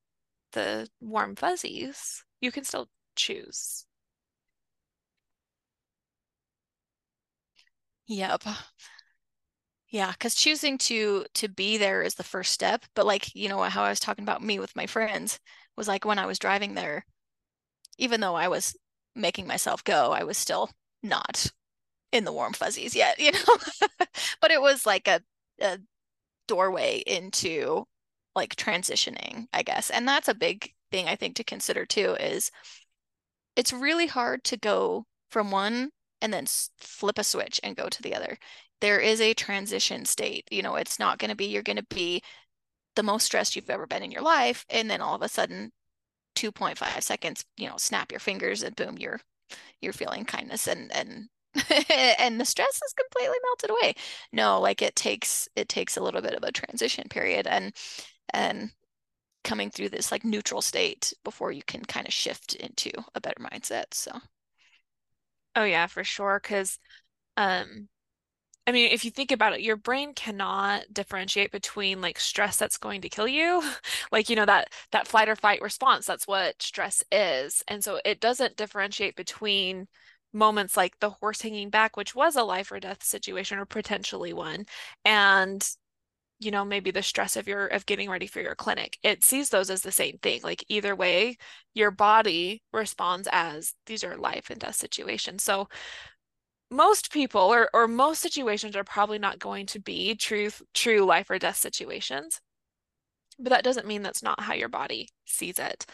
[0.54, 3.87] the warm fuzzies, you can still choose.
[8.08, 8.44] Yep.
[9.90, 12.86] Yeah, because choosing to to be there is the first step.
[12.94, 15.40] But like, you know, how I was talking about me with my friends
[15.78, 17.06] was like when I was driving there,
[17.98, 18.76] even though I was
[19.16, 20.72] making myself go, I was still
[21.04, 21.52] not
[22.14, 23.58] in the warm fuzzies yet, you know.
[24.42, 25.22] but it was like a,
[25.62, 25.80] a
[26.48, 27.86] doorway into
[28.36, 29.90] like transitioning, I guess.
[29.92, 32.52] And that's a big thing I think to consider too is
[33.56, 35.92] it's really hard to go from one
[36.22, 36.46] and then
[36.80, 38.38] flip a switch and go to the other.
[38.82, 40.48] There is a transition state.
[40.52, 42.22] You know, it's not going to be, you're going to be
[42.96, 44.66] the most stressed you've ever been in your life.
[44.70, 45.72] And then all of a sudden,
[46.36, 49.20] 2.5 seconds, you know, snap your fingers and boom, you're
[49.82, 51.30] you're feeling kindness and and
[52.20, 53.94] and the stress is completely melted away.
[54.32, 57.74] No, like it takes it takes a little bit of a transition period and
[58.34, 58.72] and
[59.44, 63.42] coming through this like neutral state before you can kind of shift into a better
[63.42, 63.86] mindset.
[63.94, 64.12] So
[65.58, 66.40] Oh yeah, for sure.
[66.42, 66.80] Because,
[67.38, 67.90] um,
[68.68, 72.78] I mean, if you think about it, your brain cannot differentiate between like stress that's
[72.78, 73.64] going to kill you,
[74.14, 76.06] like you know that that flight or fight response.
[76.08, 79.88] That's what stress is, and so it doesn't differentiate between
[80.34, 84.34] moments like the horse hanging back, which was a life or death situation or potentially
[84.34, 84.66] one,
[85.06, 85.68] and
[86.40, 89.50] you know maybe the stress of your of getting ready for your clinic it sees
[89.50, 90.42] those as the same thing.
[90.44, 91.38] Like either way
[91.74, 95.44] your body responds as these are life and death situations.
[95.44, 95.68] So
[96.70, 101.30] most people or or most situations are probably not going to be true true life
[101.30, 102.42] or death situations
[103.40, 105.86] but that doesn't mean that's not how your body sees it.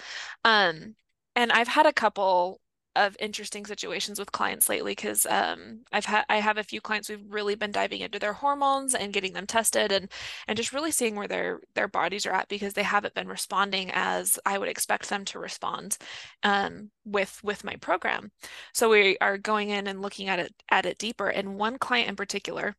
[0.46, 0.96] Um
[1.36, 2.62] and I've had a couple
[2.96, 7.10] of interesting situations with clients lately because um, I've had I have a few clients
[7.10, 10.12] we've really been diving into their hormones and getting them tested and
[10.48, 13.92] and just really seeing where their their bodies are at because they haven't been responding
[13.94, 15.98] as I would expect them to respond
[16.44, 18.32] um, with with my program.
[18.74, 21.30] So we are going in and looking at it at it deeper.
[21.30, 22.76] And one client in particular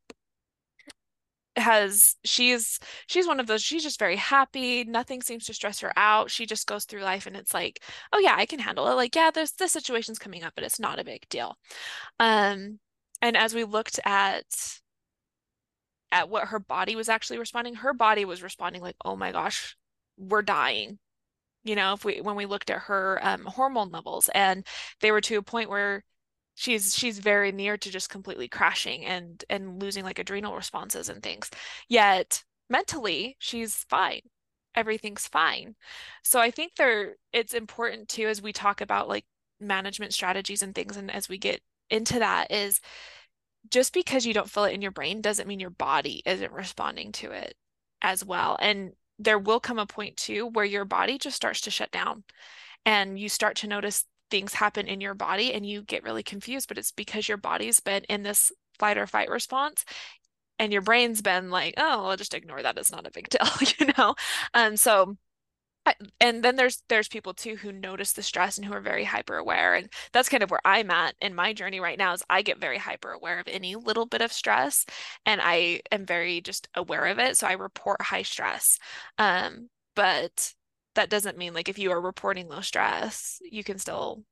[1.57, 5.93] has she's she's one of those she's just very happy nothing seems to stress her
[5.97, 7.81] out she just goes through life and it's like
[8.13, 8.95] oh yeah i can handle it.
[8.95, 11.57] Like yeah there's this situation's coming up but it's not a big deal.
[12.19, 12.81] Um
[13.23, 14.45] and as we looked at
[16.13, 19.77] at what her body was actually responding her body was responding like oh my gosh
[20.17, 20.99] we're dying.
[21.65, 24.67] You know if we when we looked at her um, hormone levels and
[25.01, 26.05] they were to a point where
[26.55, 31.23] she's she's very near to just completely crashing and and losing like adrenal responses and
[31.23, 31.51] things.
[31.89, 34.21] Yet mentally she's fine.
[34.75, 35.77] Everything's fine.
[36.23, 39.25] So i think there it's important too as we talk about like
[39.61, 42.81] management strategies and things and as we get into that is
[43.71, 47.13] just because you don't feel it in your brain doesn't mean your body isn't responding
[47.13, 47.55] to it
[48.03, 48.57] as well.
[48.61, 52.25] And there will come a point too where your body just starts to shut down
[52.85, 56.69] and you start to notice things happen in your body and you get really confused,
[56.69, 59.85] but it's because your body's been in this fight or fight response
[60.59, 62.79] and your brain's been like, oh, I'll just ignore that.
[62.79, 64.15] It's not a big deal, you know?
[64.53, 65.17] And so
[66.21, 69.37] and then there's there's people too who notice the stress and who are very hyper
[69.37, 72.43] aware and that's kind of where I'm at in my journey right now is I
[72.43, 74.87] get very hyper aware of any little bit of stress
[75.27, 78.79] and I am very just aware of it so I report high stress
[79.19, 80.55] um but
[80.95, 84.25] that doesn't mean like if you are reporting low stress, you can still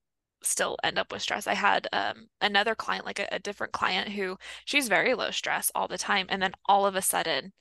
[0.43, 1.47] still end up with stress.
[1.47, 5.71] I had um, another client, like a, a different client who she's very low stress
[5.75, 6.27] all the time.
[6.29, 7.53] And then all of a sudden,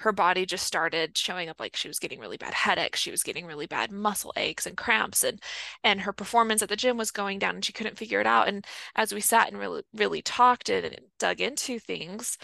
[0.00, 3.22] her body just started showing up like she was getting really bad headaches she was
[3.22, 5.42] getting really bad muscle aches and cramps and
[5.84, 8.48] and her performance at the gym was going down and she couldn't figure it out
[8.48, 8.64] and
[8.96, 12.38] as we sat and really really talked and dug into things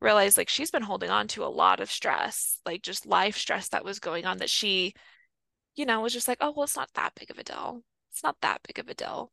[0.00, 3.68] realized like she's been holding on to a lot of stress like just life stress
[3.68, 4.94] that was going on that she
[5.76, 7.82] you know, was just like, oh, well, it's not that big of a deal.
[8.10, 9.32] It's not that big of a deal.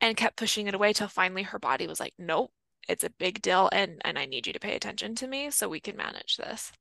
[0.00, 2.50] And kept pushing it away till finally her body was like, nope,
[2.88, 5.68] it's a big deal and and I need you to pay attention to me so
[5.68, 6.72] we can manage this.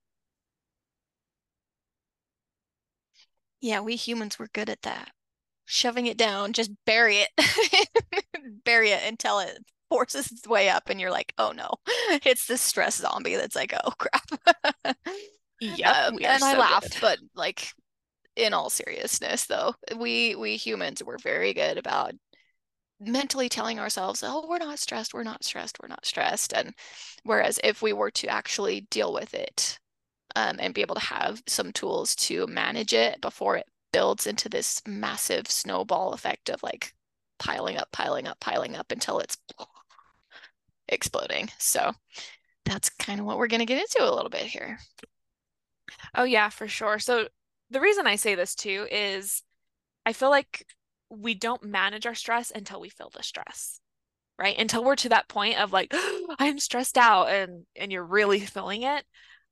[3.62, 5.12] Yeah, we humans were good at that.
[5.66, 7.30] Shoving it down, just bury it.
[8.66, 11.70] bury it until it forces its way up and you're like, oh no,
[12.26, 14.98] it's this stress zombie that's like, oh crap.
[15.62, 17.02] Yeah, um, and so I laughed, good.
[17.02, 17.74] but like
[18.36, 22.14] in all seriousness though, we we humans were very good about
[23.00, 26.54] mentally telling ourselves, oh, we're not stressed, we're not stressed, we're not stressed.
[26.54, 26.74] And
[27.24, 29.80] whereas if we were to actually deal with it
[30.36, 34.50] um, and be able to have some tools to manage it before it builds into
[34.50, 36.94] this massive snowball effect of like
[37.40, 39.38] piling up, piling up, piling up until it's
[40.88, 41.50] exploding.
[41.60, 41.92] So
[42.66, 44.80] that's kind of what we're going to get into a little bit here.
[46.16, 47.00] Oh, yeah, for sure.
[47.00, 47.28] So
[47.74, 49.44] the reason I say this too is
[50.06, 50.66] I feel like
[51.10, 53.80] we don't manage our stress until we feel the stress
[54.40, 54.58] right?
[54.58, 58.40] Until we're to that point of like oh, i'm stressed out and and you're really
[58.40, 59.06] feeling it.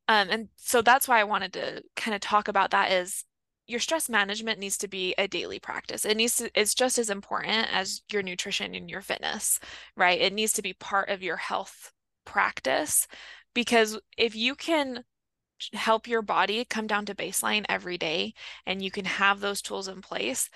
[0.07, 3.23] Um and so that's why i wanted to kind of talk about that is
[3.67, 6.03] your stress management needs to be a daily practice.
[6.03, 9.59] It needs to it's just as important as your nutrition and your fitness
[9.95, 10.19] right?
[10.19, 11.91] It needs to be part of your health
[12.25, 13.07] practice
[13.53, 15.03] because if you can
[15.73, 18.33] help your body come down to baseline every day
[18.65, 20.49] and you can have those tools in place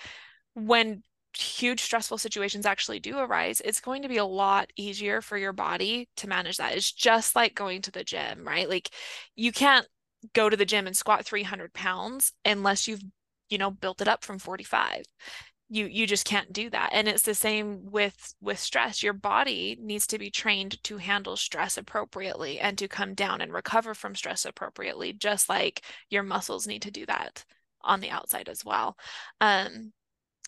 [0.53, 1.03] when
[1.37, 5.53] huge stressful situations actually do arise, it's going to be a lot easier for your
[5.53, 6.75] body to manage that.
[6.75, 8.69] It's just like going to the gym, right?
[8.69, 8.89] Like
[9.35, 9.87] you can't
[10.33, 13.03] go to the gym and squat 300 pounds unless you've,
[13.49, 15.03] you know, built it up from 45
[15.69, 19.01] you you just can't do that and it's the same with with stress.
[19.01, 23.51] Your body needs to be trained to handle stress appropriately and to come down and
[23.51, 27.43] recover from stress appropriately just like your muscles need to do that
[27.81, 28.95] on the outside as well.
[29.41, 29.91] Um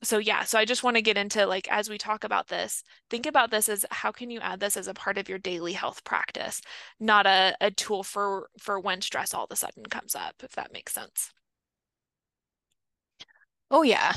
[0.03, 2.84] so yeah so i just want to get into like as we talk about this
[3.10, 5.73] think about this as how can you add this as a part of your daily
[5.73, 6.62] health practice
[6.99, 10.51] not a, a tool for for when stress all of a sudden comes up if
[10.53, 11.32] that makes sense.
[13.71, 14.13] Oh yeah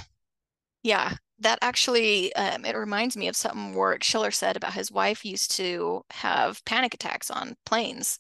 [0.83, 5.25] yeah that actually um, it reminds me of something warwick schiller said about his wife
[5.25, 8.19] used to have panic attacks on planes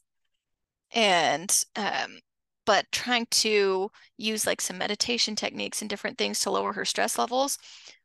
[0.92, 2.18] and um,
[2.66, 7.18] but trying to use like some meditation techniques and different things to lower her stress
[7.18, 7.58] levels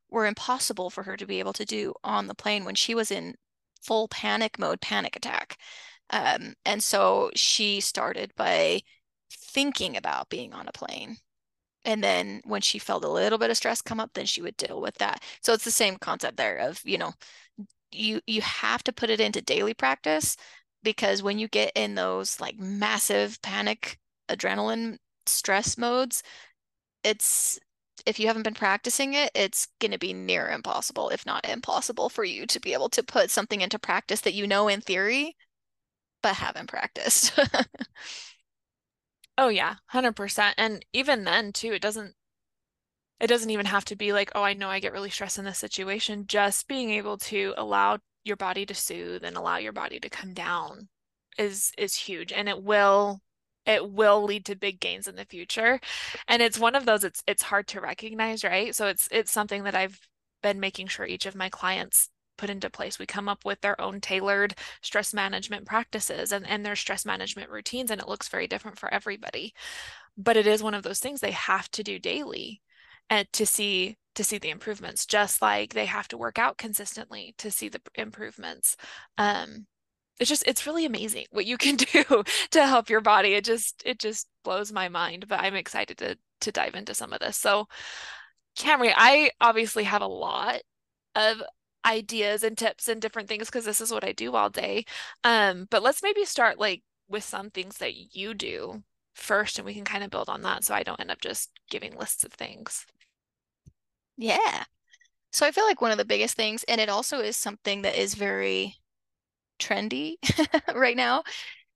[0.09, 3.11] were impossible for her to be able to do on the plane when she was
[3.11, 3.35] in
[3.83, 5.57] full panic mode, panic attack.
[6.09, 8.81] Um, and so she started by
[9.31, 11.17] thinking about being on a plane.
[11.85, 14.57] And then when she felt a little bit of stress come up, then she would
[14.57, 15.23] deal with that.
[15.41, 17.13] So it's the same concept there of, you know,
[17.91, 20.37] you you have to put it into daily practice
[20.83, 26.23] because when you get in those like massive panic adrenaline stress modes,
[27.03, 27.59] it's
[28.05, 32.09] if you haven't been practicing it, it's going to be near impossible, if not impossible,
[32.09, 35.35] for you to be able to put something into practice that you know in theory,
[36.23, 37.39] but haven't practiced.
[39.37, 40.53] oh yeah, 100%.
[40.57, 42.15] And even then too, it doesn't
[43.19, 45.45] it doesn't even have to be like, oh, I know I get really stressed in
[45.45, 46.27] this situation.
[46.27, 50.33] Just being able to allow your body to soothe and allow your body to come
[50.33, 50.89] down
[51.37, 53.21] is is huge and it will
[53.65, 55.79] it will lead to big gains in the future
[56.27, 59.63] and it's one of those it's it's hard to recognize right so it's it's something
[59.63, 59.99] that i've
[60.41, 62.99] been making sure each of my clients put into place.
[62.99, 67.49] We come up with their own tailored stress management practices and, and their stress management
[67.49, 69.53] routines and it looks very different for everybody.
[70.17, 72.61] But it is one of those things they have to do daily
[73.09, 77.35] and to see to see the improvements just like they have to work out consistently
[77.37, 78.77] to see the improvements.
[79.17, 79.67] Um
[80.19, 83.33] it's just it's really amazing what you can do to help your body.
[83.33, 87.13] It just it just blows my mind but i'm excited to to dive into some
[87.13, 87.37] of this.
[87.37, 87.67] So
[88.57, 90.61] Camri i obviously have a lot
[91.15, 91.41] of
[91.85, 94.85] ideas and tips and different things because this is what i do all day
[95.23, 99.73] um but let's maybe start like with some things that you do first and we
[99.73, 102.33] can kind of build on that so i don't end up just giving lists of
[102.33, 102.85] things
[104.17, 104.63] yeah
[105.31, 107.95] so i feel like one of the biggest things and it also is something that
[107.95, 108.75] is very
[109.59, 110.15] trendy
[110.75, 111.23] right now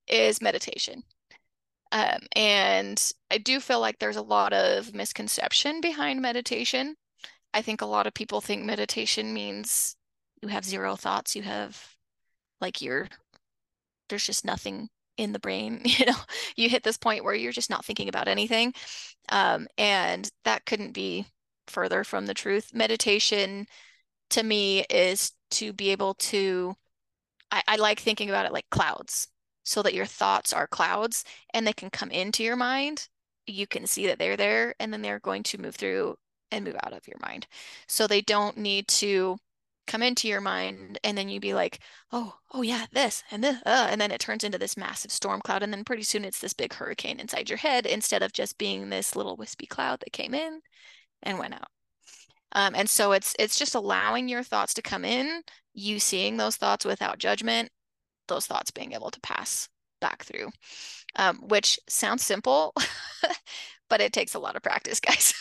[0.07, 1.03] is meditation.
[1.91, 6.95] Um, and I do feel like there's a lot of misconception behind meditation.
[7.53, 9.95] I think a lot of people think meditation means
[10.41, 11.95] you have zero thoughts, you have
[12.61, 13.07] like you're
[14.09, 16.17] there's just nothing in the brain, you know.
[16.55, 18.73] You hit this point where you're just not thinking about anything.
[19.29, 21.25] Um, and that couldn't be
[21.67, 22.73] further from the truth.
[22.73, 23.67] Meditation
[24.31, 26.75] to me is to be able to
[27.51, 29.27] I, I like thinking about it like clouds
[29.63, 31.23] so that your thoughts are clouds
[31.53, 33.07] and they can come into your mind.
[33.47, 36.17] You can see that they're there and then they're going to move through
[36.51, 37.47] and move out of your mind.
[37.87, 39.37] So they don't need to
[39.89, 41.79] come into your mind and then you'd be like,
[42.11, 45.41] oh, oh yeah, this and this, uh, and then it turns into this massive storm
[45.41, 45.63] cloud.
[45.63, 48.89] And then pretty soon it's this big hurricane inside your head instead of just being
[48.89, 50.61] this little wispy cloud that came in
[51.23, 51.67] and went out.
[52.53, 55.41] Um, and so it's it's just allowing your thoughts to come in,
[55.73, 57.69] you seeing those thoughts without judgment,
[58.27, 59.69] those thoughts being able to pass
[60.01, 60.49] back through,
[61.15, 62.73] um, which sounds simple,
[63.89, 65.33] but it takes a lot of practice, guys.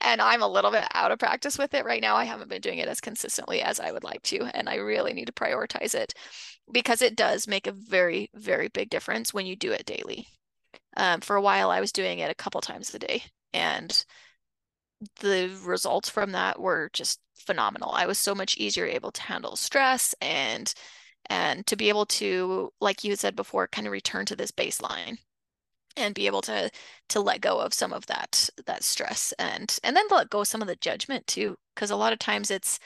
[0.00, 2.16] and I'm a little bit out of practice with it right now.
[2.16, 5.12] I haven't been doing it as consistently as I would like to, and I really
[5.12, 6.14] need to prioritize it
[6.72, 10.26] because it does make a very, very big difference when you do it daily.
[10.96, 14.04] Um, for a while, I was doing it a couple times a day, and
[15.20, 17.90] the results from that were just phenomenal.
[17.92, 20.72] I was so much easier able to handle stress and
[21.28, 25.18] and to be able to, like you said before, kind of return to this baseline
[25.96, 26.70] and be able to
[27.08, 30.62] to let go of some of that that stress and and then let go some
[30.62, 32.78] of the judgment too because a lot of times it's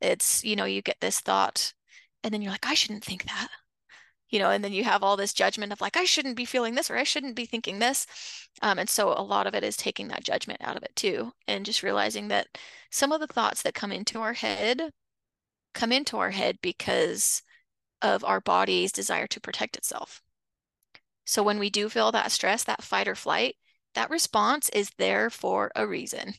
[0.00, 1.72] it's you know you get this thought
[2.24, 3.48] and then you're like I shouldn't think that
[4.30, 6.74] you know and then you have all this judgment of like I shouldn't be feeling
[6.74, 8.06] this or I shouldn't be thinking this
[8.62, 11.32] um, and so a lot of it is taking that judgment out of it too
[11.48, 12.48] and just realizing that
[12.90, 14.90] some of the thoughts that come into our head
[15.74, 17.42] come into our head because
[18.02, 20.22] of our body's desire to protect itself
[21.24, 23.56] so when we do feel that stress, that fight or flight,
[23.94, 26.34] that response is there for a reason.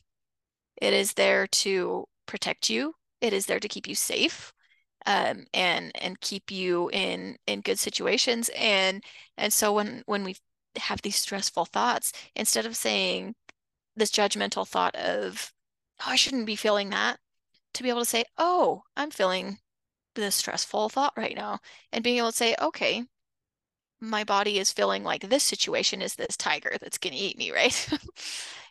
[0.80, 2.94] It is there to protect you.
[3.20, 4.52] It is there to keep you safe.
[5.06, 9.04] Um, and and keep you in in good situations and
[9.36, 10.36] and so when when we
[10.76, 13.34] have these stressful thoughts instead of saying
[13.96, 15.52] this judgmental thought of
[16.00, 17.18] oh I shouldn't be feeling that
[17.74, 19.58] to be able to say oh I'm feeling
[20.14, 21.58] this stressful thought right now
[21.92, 23.04] and being able to say okay
[24.08, 27.50] my body is feeling like this situation is this tiger that's going to eat me,
[27.52, 27.88] right?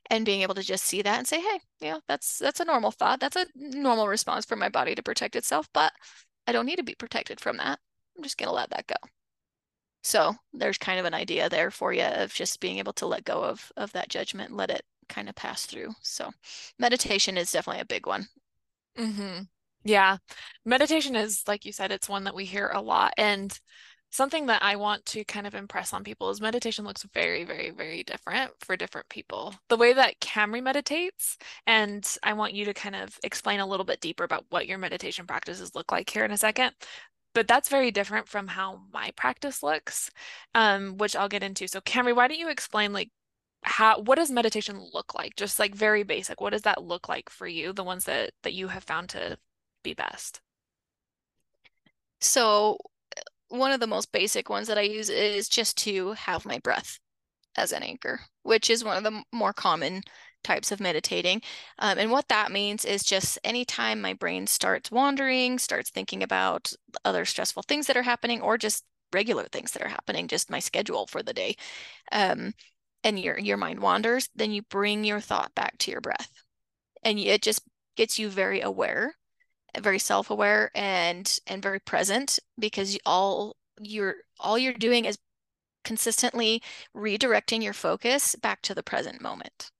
[0.10, 2.92] and being able to just see that and say, hey, yeah, that's that's a normal
[2.92, 3.20] thought.
[3.20, 5.92] That's a normal response for my body to protect itself, but
[6.48, 7.80] I don't need to be protected from that.
[8.18, 8.96] I'm just going to let that go.
[10.04, 13.24] So there's kind of an idea there for you of just being able to let
[13.24, 15.92] go of of that judgment, let it kind of pass through.
[16.02, 16.32] So
[16.78, 18.28] meditation is definitely a big one.
[18.98, 19.44] Mm-hmm.
[19.86, 20.18] Yeah.
[20.66, 23.14] Meditation is, like you said, it's one that we hear a lot.
[23.18, 23.58] And
[24.14, 27.72] something that I want to kind of impress on people is meditation looks very, very,
[27.72, 29.55] very different for different people.
[29.70, 31.36] The way that Camri meditates,
[31.66, 34.78] and I want you to kind of explain a little bit deeper about what your
[34.78, 36.74] meditation practices look like here in a second.
[37.34, 40.11] But that's very different from how my practice looks,
[40.53, 41.68] um, which I'll get into.
[41.68, 43.09] So, Camri, why don't you explain like
[43.64, 45.36] how what does meditation look like?
[45.36, 46.39] Just like very basic.
[46.39, 47.74] What does that look like for you?
[47.74, 49.38] The ones that that you have found to
[49.84, 50.41] be best.
[52.22, 52.78] So
[53.54, 56.97] one of the most basic ones that I use is just to have my breath
[57.56, 60.01] as an anchor, which is one of the more common
[60.43, 61.39] types of meditating.
[61.78, 66.74] Um, and what that means is just anytime my brain starts wandering, starts thinking about
[67.06, 70.60] other stressful things that are happening, or just regular things that are happening, just my
[70.60, 71.56] schedule for the day,
[72.12, 72.54] um,
[73.04, 76.32] and your your mind wanders, then you bring your thought back to your breath,
[77.04, 77.62] and it just
[77.95, 79.14] gets you very aware
[79.82, 85.17] very self-aware and and very present because all you're all you're doing is
[85.84, 86.61] consistently
[86.95, 89.71] redirecting your focus back to the present moment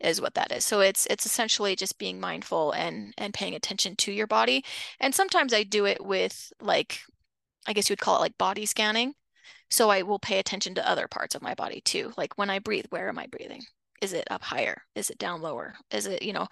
[0.00, 0.64] is what that is.
[0.64, 4.64] So it's it's essentially just being mindful and and paying attention to your body.
[5.00, 7.00] And sometimes I do it with like
[7.66, 9.14] I guess you would call it like body scanning.
[9.70, 12.12] So I will pay attention to other parts of my body too.
[12.16, 13.62] Like when I breathe, where am I breathing?
[14.02, 14.82] Is it up higher?
[14.94, 15.74] Is it down lower?
[15.90, 16.48] Is it, you know,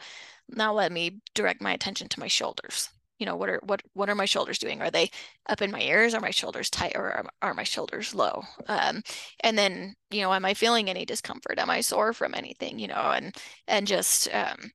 [0.48, 2.88] now let me direct my attention to my shoulders.
[3.18, 4.80] You know, what are what what are my shoulders doing?
[4.80, 5.10] Are they
[5.48, 6.14] up in my ears?
[6.14, 8.42] Are my shoulders tight or are, are my shoulders low?
[8.68, 9.02] Um,
[9.40, 11.58] and then, you know, am I feeling any discomfort?
[11.58, 12.78] Am I sore from anything?
[12.78, 13.36] You know, and
[13.68, 14.70] and just um,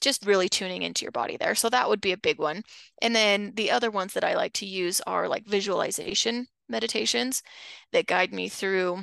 [0.00, 1.54] just really tuning into your body there.
[1.54, 2.62] So that would be a big one.
[3.02, 7.42] And then the other ones that I like to use are like visualization meditations
[7.92, 9.02] that guide me through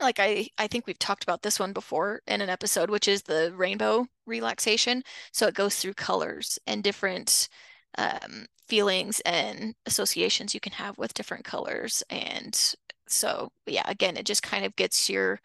[0.00, 3.22] like I, I think we've talked about this one before in an episode, which is
[3.22, 5.02] the rainbow relaxation.
[5.32, 7.48] So it goes through colors and different
[7.98, 12.02] um, feelings and associations you can have with different colors.
[12.10, 12.58] And
[13.08, 15.40] so, yeah, again, it just kind of gets your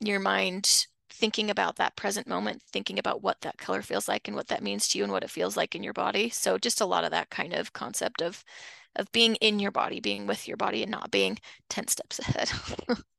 [0.00, 4.36] your mind thinking about that present moment, thinking about what that color feels like and
[4.36, 6.28] what that means to you and what it feels like in your body.
[6.30, 8.44] So just a lot of that kind of concept of
[8.96, 11.38] of being in your body, being with your body and not being
[11.70, 12.50] 10 steps ahead.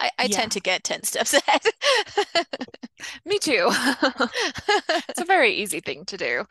[0.00, 0.36] I, I yeah.
[0.36, 1.62] tend to get 10 steps ahead.
[3.24, 3.68] Me too.
[5.08, 6.44] it's a very easy thing to do.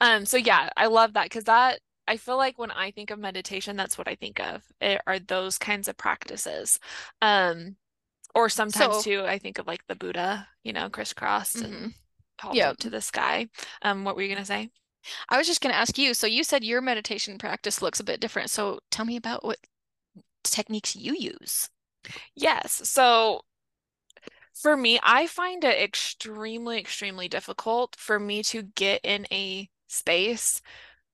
[0.00, 3.18] Um, so yeah, I love that because that I feel like when I think of
[3.18, 6.80] meditation, that's what I think of it, eh, are those kinds of practices.
[7.20, 7.76] Um,
[8.34, 11.72] or sometimes so, too, I think of like the Buddha, you know, crisscrossed mm-hmm.
[11.72, 11.94] and
[12.40, 12.70] called yep.
[12.70, 13.48] up to the sky.
[13.82, 14.70] Um, what were you gonna say?
[15.28, 16.14] I was just gonna ask you.
[16.14, 18.48] So you said your meditation practice looks a bit different.
[18.48, 19.58] So tell me about what
[20.44, 21.68] techniques you use.
[22.34, 22.88] Yes.
[22.88, 23.42] So
[24.54, 30.60] For me, I find it extremely, extremely difficult for me to get in a space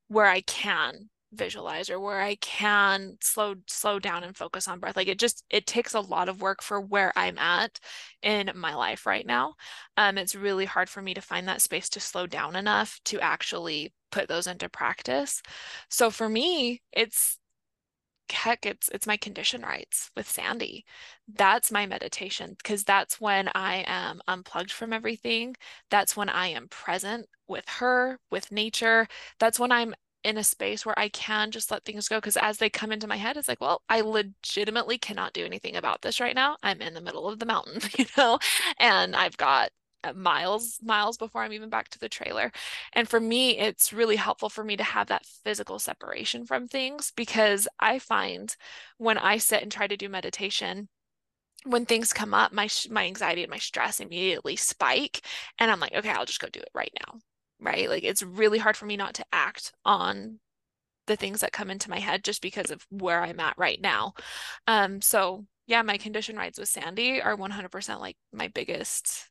[0.09, 4.97] where I can visualize or where I can slow slow down and focus on breath.
[4.97, 7.81] Like it just it takes a lot of work for where I'm at
[8.23, 9.55] in my life right now.
[9.97, 13.21] Um, it's really hard for me to find that space to slow down enough to
[13.21, 15.43] actually put those into practice.
[15.91, 17.39] So for me, it's
[18.31, 20.85] heck it's it's my condition rides with sandy
[21.35, 25.55] that's my meditation because that's when i am unplugged from everything
[25.91, 29.07] that's when i am present with her with nature
[29.39, 29.95] that's when i'm
[30.25, 32.17] in a space where I can just let things go.
[32.17, 35.77] Because as they come into my head, it's like, well, I legitimately cannot do anything
[35.77, 36.57] about this right now.
[36.63, 38.39] I'm in the middle of the mountain, you know,
[38.79, 39.71] and I've got
[40.13, 42.53] miles miles before i'm even back to the trailer
[42.93, 47.13] and for me it's really helpful for me to have that physical separation from things
[47.17, 48.57] because i find
[48.99, 50.89] when i sit and try to do meditation
[51.65, 55.25] when things come up my my anxiety and my stress immediately spike
[55.59, 57.19] and i'm like okay i'll just go do it right now
[57.65, 57.89] right?
[57.89, 60.39] Like it's really hard for me not to act on
[61.07, 64.15] the things that come into my head just because of where I'm at right now.
[64.67, 69.31] Um, so yeah, my condition rides with Sandy are 100% like my biggest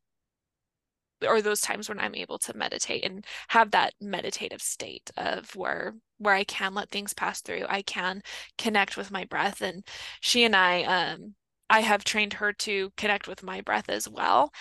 [1.25, 5.95] or those times when I'm able to meditate and have that meditative state of where
[6.19, 7.65] where I can let things pass through.
[7.69, 8.21] I can
[8.57, 9.85] connect with my breath and
[10.21, 11.35] she and I um
[11.69, 14.51] I have trained her to connect with my breath as well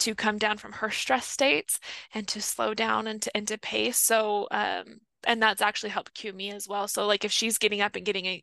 [0.00, 1.78] to come down from her stress states
[2.14, 3.98] and to slow down and to, and to pace.
[3.98, 6.88] So, um, and that's actually helped cue me as well.
[6.88, 8.42] So like if she's getting up and getting a,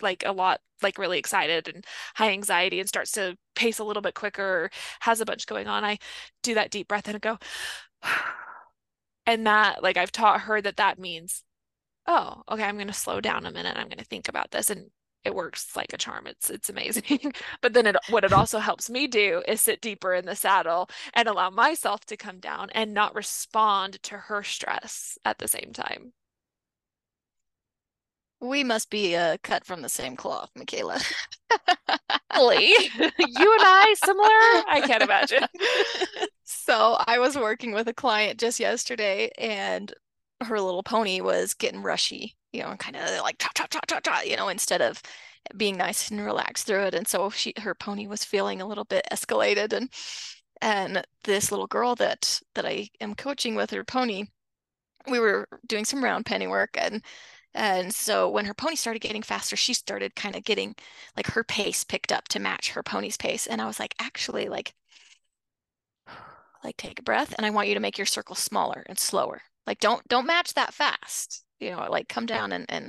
[0.00, 4.02] like a lot like really excited and high anxiety and starts to pace a little
[4.02, 5.98] bit quicker has a bunch going on, I
[6.42, 7.38] do that deep breath and go,
[9.26, 11.44] and that like I've taught her that that means,
[12.06, 13.76] oh, okay, I'm going to slow down a minute.
[13.76, 14.90] I'm going to think about this and
[15.24, 16.26] it works like a charm.
[16.26, 17.32] It's it's amazing.
[17.62, 20.88] but then it what it also helps me do is sit deeper in the saddle
[21.14, 25.72] and allow myself to come down and not respond to her stress at the same
[25.72, 26.12] time.
[28.40, 31.02] We must be uh, cut from the same cloth, McKayla.
[33.18, 34.28] you and I similar?
[34.28, 35.44] I can't imagine.
[36.44, 39.92] so I was working with a client just yesterday, and
[40.42, 44.00] her little pony was getting rushy you know, kind of like cha cha cha cha
[44.00, 45.02] cha, you know, instead of
[45.56, 46.94] being nice and relaxed through it.
[46.94, 49.90] And so she her pony was feeling a little bit escalated and
[50.60, 54.24] and this little girl that that I am coaching with her pony,
[55.10, 57.04] we were doing some round penny work and
[57.54, 60.74] and so when her pony started getting faster, she started kind of getting
[61.16, 63.46] like her pace picked up to match her pony's pace.
[63.46, 64.74] And I was like, actually, like,
[66.64, 69.42] like take a breath and I want you to make your circle smaller and slower.
[69.66, 72.86] Like don't don't match that fast you know, like come down and, and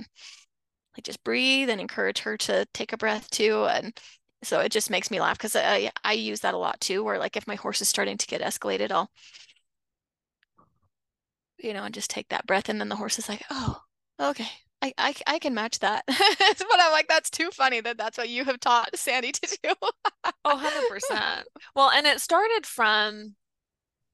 [0.96, 3.66] like just breathe and encourage her to take a breath too.
[3.66, 3.98] And
[4.44, 7.20] so it just makes me laugh because I, I use that a lot too, where
[7.20, 9.10] like if my horse is starting to get escalated, I'll,
[11.58, 12.70] you know, and just take that breath.
[12.70, 13.82] And then the horse is like, oh,
[14.20, 14.50] okay.
[14.82, 16.04] I, I, I can match that.
[16.08, 19.74] but I'm like, that's too funny that that's what you have taught Sandy to do.
[20.24, 21.46] oh, 100%.
[21.76, 23.36] Well, and it started from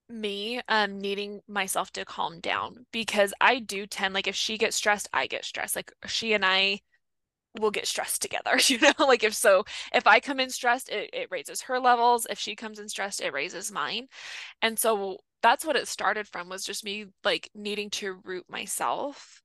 [0.08, 4.76] me um needing myself to calm down because I do tend like if she gets
[4.76, 5.76] stressed, I get stressed.
[5.76, 6.82] Like she and I
[7.60, 8.94] will get stressed together, you know?
[9.00, 12.28] Like if so, if I come in stressed, it, it raises her levels.
[12.30, 14.08] If she comes in stressed, it raises mine.
[14.62, 19.44] And so that's what it started from was just me like needing to root myself.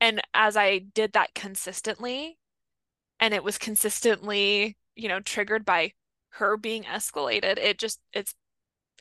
[0.00, 2.38] And as I did that consistently,
[3.20, 5.92] and it was consistently, you know, triggered by
[6.30, 8.34] her being escalated, it just it's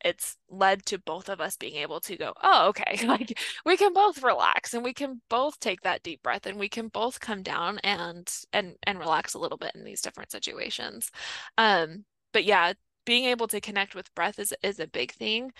[0.03, 3.93] it's led to both of us being able to go, oh, okay, like we can
[3.93, 7.43] both relax and we can both take that deep breath and we can both come
[7.43, 11.11] down and and and relax a little bit in these different situations.
[11.57, 12.73] Um, but yeah,
[13.05, 15.51] being able to connect with breath is is a big thing.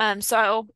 [0.00, 0.68] Um, so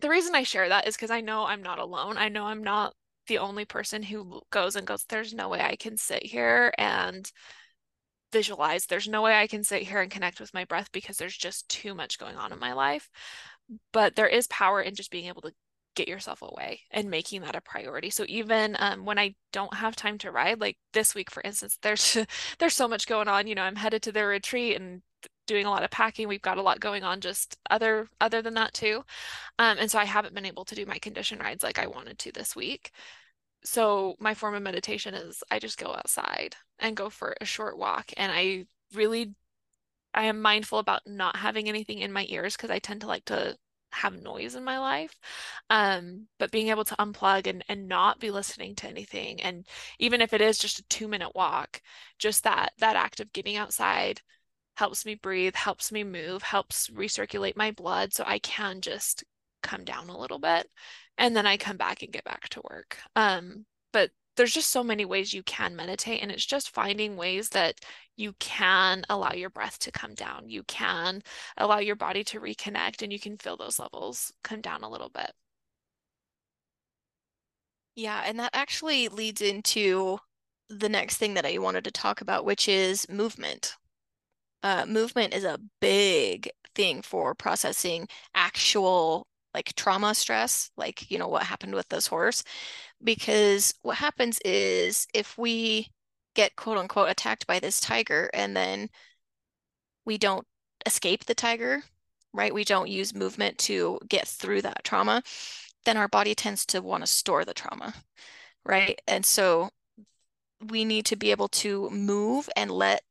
[0.00, 2.16] the reason I share that is because I know I'm not alone.
[2.18, 2.94] I know I'm not
[3.28, 7.30] the only person who goes and goes, there's no way I can sit here and
[8.32, 8.86] visualize.
[8.86, 11.68] There's no way I can sit here and connect with my breath because there's just
[11.68, 13.08] too much going on in my life.
[13.92, 15.52] But there is power in just being able to
[15.94, 18.10] get yourself away and making that a priority.
[18.10, 21.78] So even um, when I don't have time to ride, like this week, for instance,
[21.82, 22.16] there's
[22.58, 23.46] there's so much going on.
[23.46, 25.02] You know, I'm headed to the retreat and
[25.48, 26.28] doing a lot of packing.
[26.28, 29.04] We've got a lot going on just other other than that too.
[29.58, 32.18] Um, and so I haven't been able to do my condition rides like I wanted
[32.20, 32.92] to this week
[33.64, 37.76] so my form of meditation is I just go outside and go for a short
[37.78, 39.34] walk and I really
[40.14, 43.24] I am mindful about not having anything in my ears because I tend to like
[43.26, 43.56] to
[43.92, 45.14] have noise in my life.
[45.70, 49.40] Um, but being able to unplug and, and not be listening to anything.
[49.42, 49.66] And
[49.98, 51.82] even if it is just a two minute walk,
[52.18, 54.20] just that that act of getting outside,
[54.78, 59.24] helps me breathe, helps me move, helps recirculate my blood so I can just
[59.60, 60.68] come down a little bit
[61.18, 62.96] and then I come back and get back to work.
[63.16, 67.48] Um, but there's just so many ways you can meditate and it's just finding ways
[67.48, 67.74] that
[68.16, 70.48] you can allow your breath to come down.
[70.48, 71.22] You can
[71.56, 75.10] allow your body to reconnect and you can feel those levels come down a little
[75.10, 75.32] bit.
[77.96, 80.18] Yeah, and that actually leads into
[80.68, 83.74] the next thing that I wanted to talk about, which is movement.
[84.62, 91.28] Uh, movement is a big thing for processing actual like trauma stress, like, you know,
[91.28, 92.44] what happened with this horse.
[93.02, 95.88] Because what happens is if we
[96.34, 98.88] get quote unquote attacked by this tiger and then
[100.04, 100.46] we don't
[100.86, 101.82] escape the tiger,
[102.32, 102.54] right?
[102.54, 105.22] We don't use movement to get through that trauma,
[105.84, 107.94] then our body tends to want to store the trauma,
[108.64, 109.00] right?
[109.08, 109.70] And so
[110.70, 113.02] we need to be able to move and let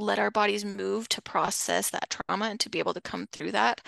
[0.00, 3.52] let our bodies move to process that trauma and to be able to come through
[3.52, 3.80] that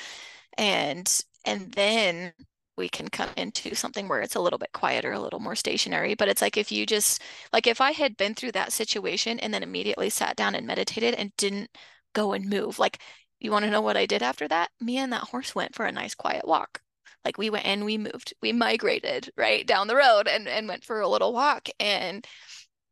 [0.59, 2.33] and and then
[2.77, 6.15] we can come into something where it's a little bit quieter, a little more stationary.
[6.15, 9.53] But it's like if you just, like if I had been through that situation and
[9.53, 11.71] then immediately sat down and meditated and didn't
[12.15, 13.01] go and move, like
[13.41, 14.71] you want to know what I did after that?
[14.81, 16.81] Me and that horse went for a nice quiet walk.
[17.25, 20.85] Like we went and we moved, we migrated right down the road and, and went
[20.85, 21.69] for a little walk.
[21.79, 22.27] And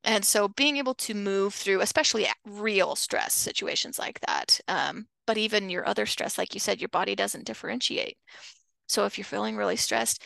[0.04, 5.38] and so being able to move through, especially real stress situations like that, um, but
[5.38, 8.16] even your other stress, like you said, your body doesn't differentiate.
[8.88, 10.22] So if you're feeling really stressed,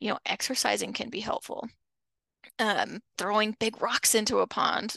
[0.00, 1.68] you know, exercising can be helpful.
[2.58, 4.96] Um, throwing big rocks into a pond,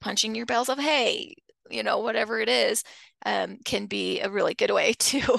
[0.00, 1.34] punching your bales of hay,
[1.70, 2.82] you know, whatever it is,
[3.24, 5.38] um, can be a really good way to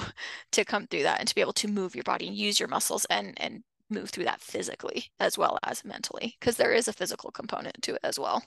[0.52, 2.68] to come through that and to be able to move your body and use your
[2.68, 6.92] muscles and and move through that physically as well as mentally because there is a
[6.92, 8.42] physical component to it as well.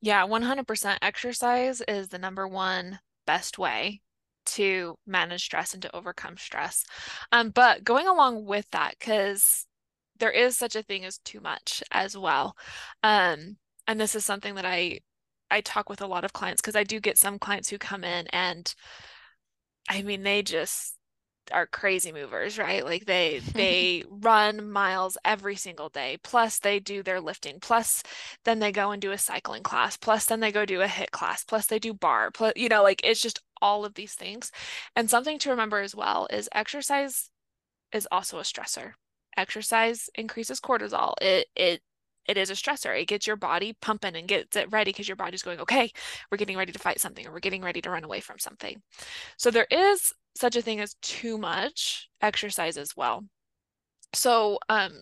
[0.00, 4.00] Yeah, 100% exercise is the number one best way
[4.46, 6.84] to manage stress and to overcome stress.
[7.32, 9.66] Um, but going along with that, because
[10.18, 12.56] there is such a thing as too much as well.
[13.02, 15.00] Um, and this is something that I
[15.50, 18.04] I talk with a lot of clients because I do get some clients who come
[18.04, 18.72] in and
[19.88, 20.96] I mean they just
[21.52, 22.84] are crazy movers, right?
[22.84, 26.18] Like they they run miles every single day.
[26.22, 27.58] Plus they do their lifting.
[27.60, 28.02] Plus
[28.44, 29.96] then they go and do a cycling class.
[29.96, 31.44] Plus then they go do a HIIT class.
[31.44, 32.30] Plus they do barre.
[32.30, 34.50] Plus you know, like it's just all of these things.
[34.96, 37.30] And something to remember as well is exercise
[37.92, 38.92] is also a stressor.
[39.36, 41.14] Exercise increases cortisol.
[41.20, 41.80] It it
[42.30, 42.98] it is a stressor.
[42.98, 45.90] It gets your body pumping and gets it ready because your body's going, okay,
[46.30, 48.80] we're getting ready to fight something or we're getting ready to run away from something.
[49.36, 53.24] So there is such a thing as too much exercise as well.
[54.14, 54.92] So um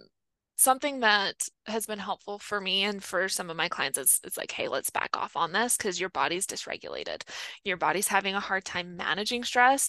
[0.57, 4.37] something that has been helpful for me and for some of my clients is it's
[4.37, 7.23] like, hey, let's back off on this because your body's dysregulated.
[7.65, 9.89] Your body's having a hard time managing stress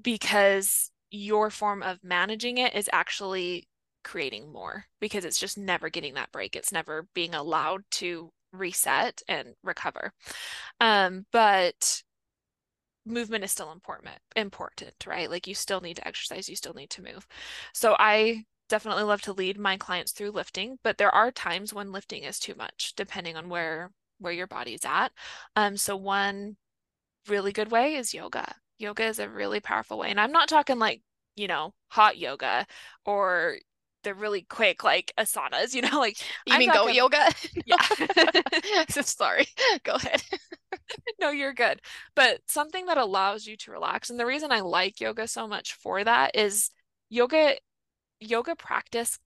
[0.00, 3.68] because your form of managing it is actually
[4.02, 6.56] creating more because it's just never getting that break.
[6.56, 10.12] It's never being allowed to reset and recover.
[10.80, 12.02] Um, but
[13.04, 16.90] movement is still important important right like you still need to exercise you still need
[16.90, 17.26] to move
[17.72, 21.92] so i definitely love to lead my clients through lifting, but there are times when
[21.92, 25.12] lifting is too much, depending on where where your body's at.
[25.56, 26.56] Um, so one
[27.28, 28.54] really good way is yoga.
[28.78, 31.02] Yoga is a really powerful way, and I'm not talking like
[31.36, 32.66] you know hot yoga
[33.04, 33.58] or
[34.02, 35.74] the really quick like asanas.
[35.74, 37.30] You know, like you I'm mean go yoga?
[37.66, 38.84] Yeah.
[38.88, 39.46] Sorry.
[39.84, 40.22] Go ahead.
[41.20, 41.80] no, you're good.
[42.14, 45.74] But something that allows you to relax, and the reason I like yoga so much
[45.74, 46.70] for that is
[47.08, 47.56] yoga
[48.20, 49.18] yoga practice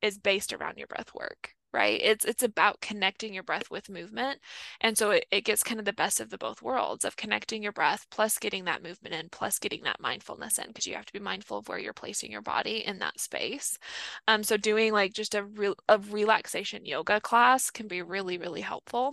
[0.00, 2.00] is based around your breath work right?
[2.02, 4.40] It's it's about connecting your breath with movement
[4.80, 7.62] and so it, it gets kind of the best of the both worlds of connecting
[7.62, 11.06] your breath plus getting that movement in plus getting that mindfulness in because you have
[11.06, 13.78] to be mindful of where you're placing your body in that space.
[14.28, 18.60] Um so doing like just a real a relaxation yoga class can be really really
[18.60, 19.12] helpful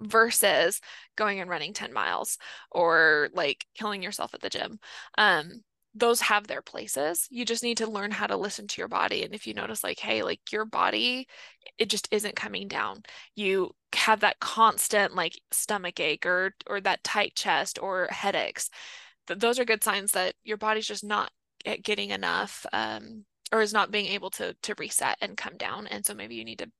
[0.00, 0.80] versus
[1.16, 2.38] going and running 10 miles
[2.70, 4.78] or like killing yourself at the gym.
[5.16, 5.62] Um
[5.94, 7.26] those have their places.
[7.30, 9.24] You just need to learn how to listen to your body.
[9.24, 11.26] And if you notice, like, hey, like your body,
[11.78, 13.02] it just isn't coming down.
[13.34, 18.70] You have that constant like stomach ache or or that tight chest or headaches.
[19.26, 21.30] Th- those are good signs that your body's just not
[21.82, 25.86] getting enough um, or is not being able to to reset and come down.
[25.86, 26.70] And so maybe you need to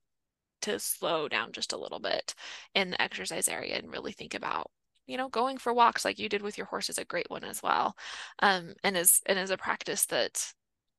[0.61, 2.35] to slow down just a little bit
[2.75, 4.69] in the exercise area and really think about
[5.09, 7.43] you know, going for walks like you did with your horse is a great one
[7.43, 7.95] as well.
[8.41, 10.53] Um, and is and is a practice that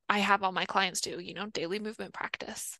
[0.09, 2.79] I have all my clients do, you know, daily movement practice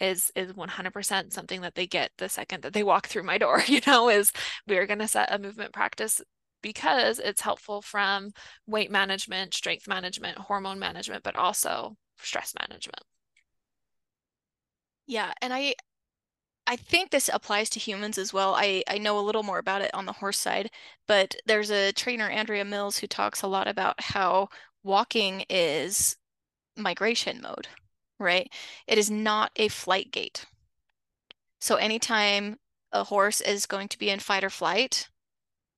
[0.00, 3.62] is is 100% something that they get the second that they walk through my door,
[3.68, 4.32] you know, is
[4.66, 6.20] we're going to set a movement practice
[6.62, 8.30] because it's helpful from
[8.66, 13.02] weight management, strength management, hormone management, but also stress management.
[15.06, 15.74] Yeah, and I
[16.66, 18.54] I think this applies to humans as well.
[18.54, 20.70] I, I know a little more about it on the horse side,
[21.06, 24.48] but there's a trainer, Andrea Mills, who talks a lot about how
[24.82, 26.16] walking is
[26.76, 27.68] migration mode,
[28.18, 28.50] right?
[28.86, 30.46] It is not a flight gait.
[31.60, 32.58] So anytime
[32.92, 35.08] a horse is going to be in fight or flight,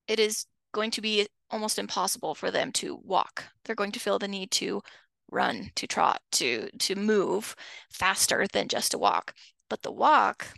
[0.06, 3.44] it is going to be almost impossible for them to walk.
[3.64, 4.82] They're going to feel the need to
[5.30, 7.56] run, to trot, to to move
[7.90, 9.34] faster than just a walk.
[9.68, 10.48] But the walk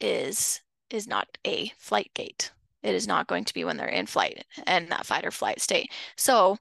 [0.00, 2.50] is is not a flight gait.
[2.82, 5.60] It is not going to be when they're in flight and that fight or flight
[5.60, 5.92] state.
[6.16, 6.56] So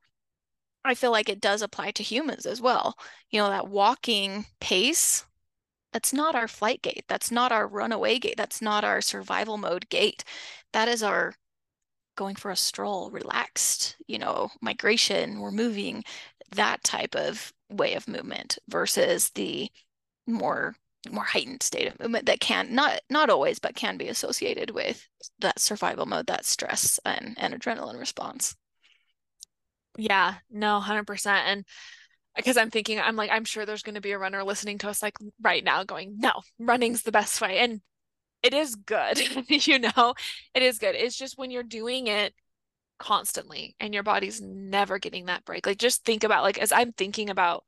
[0.83, 2.97] I feel like it does apply to humans as well.
[3.29, 5.25] You know, that walking pace,
[5.93, 7.05] that's not our flight gait.
[7.07, 8.35] That's not our runaway gait.
[8.37, 10.23] That's not our survival mode gait.
[10.73, 11.33] That is our
[12.15, 16.03] going for a stroll, relaxed, you know, migration, we're moving,
[16.51, 19.69] that type of way of movement versus the
[20.25, 20.75] more
[21.11, 25.07] more heightened state of movement that can not not always but can be associated with
[25.39, 28.55] that survival mode that stress and, and adrenaline response.
[29.97, 31.65] Yeah no 100% and
[32.35, 34.87] because i'm thinking i'm like i'm sure there's going to be a runner listening to
[34.87, 37.59] us like right now going no running's the best way.
[37.59, 37.81] And
[38.43, 40.13] it is good you know?
[40.53, 40.95] It is good.
[40.95, 42.33] It's just when you're doing it
[42.97, 46.91] constantly and your body's never getting that break like just think about like as i'm
[46.91, 47.63] thinking about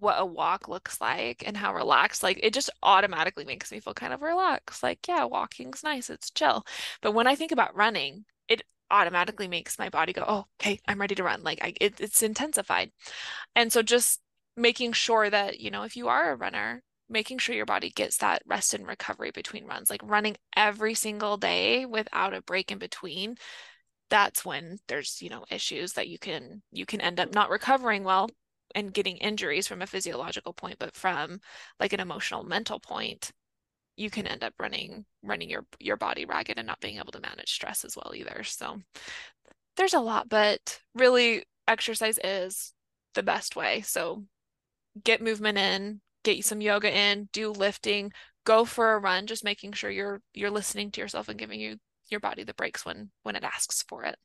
[0.00, 3.94] what a walk looks like and how relaxed like it just automatically makes me feel
[3.94, 6.64] kind of relaxed like yeah walking's nice it's chill.
[7.02, 11.00] But when i think about running it automatically makes my body go oh okay i'm
[11.00, 12.90] ready to run like I, it, it's intensified.
[13.54, 14.20] And so just
[14.56, 18.16] making sure that you know if you are a runner making sure your body gets
[18.18, 22.78] that rest and recovery between runs like running every single day without a break in
[22.78, 23.36] between
[24.10, 28.04] that's when there's you know issues that you can you can end up not recovering
[28.04, 28.28] well
[28.76, 31.40] and getting injuries from a physiological point, but from
[31.80, 33.32] like an emotional mental point,
[33.96, 37.20] you can end up running running your your body ragged and not being able to
[37.20, 38.44] manage stress as well either.
[38.44, 38.82] So
[39.76, 42.74] there's a lot, but really exercise is
[43.14, 43.80] the best way.
[43.80, 44.24] So
[45.02, 48.12] get movement in, get some yoga in, do lifting,
[48.44, 51.78] go for a run, just making sure you're you're listening to yourself and giving you
[52.10, 54.16] your body the breaks when when it asks for it.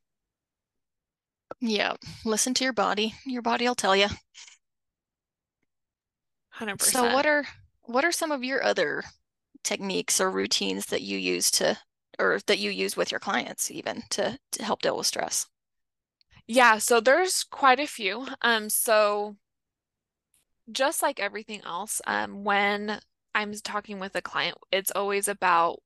[1.61, 1.95] Yeah,
[2.25, 3.15] listen to your body.
[3.25, 4.07] Your body will tell you.
[6.49, 6.81] 100%.
[6.81, 7.47] So what are
[7.83, 9.03] what are some of your other
[9.63, 11.77] techniques or routines that you use to
[12.19, 15.47] or that you use with your clients even to to help deal with stress?
[16.47, 18.27] Yeah, so there's quite a few.
[18.41, 19.37] Um so
[20.71, 22.99] just like everything else, um when
[23.35, 25.81] I'm talking with a client, it's always about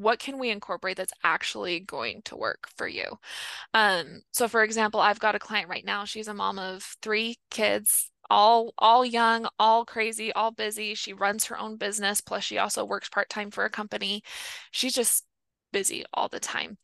[0.00, 3.18] what can we incorporate that's actually going to work for you?
[3.74, 6.04] Um, so for example, I've got a client right now.
[6.04, 10.94] She's a mom of three kids, all all young, all crazy, all busy.
[10.94, 14.22] She runs her own business, plus she also works part-time for a company.
[14.70, 15.24] She's just
[15.72, 16.78] busy all the time.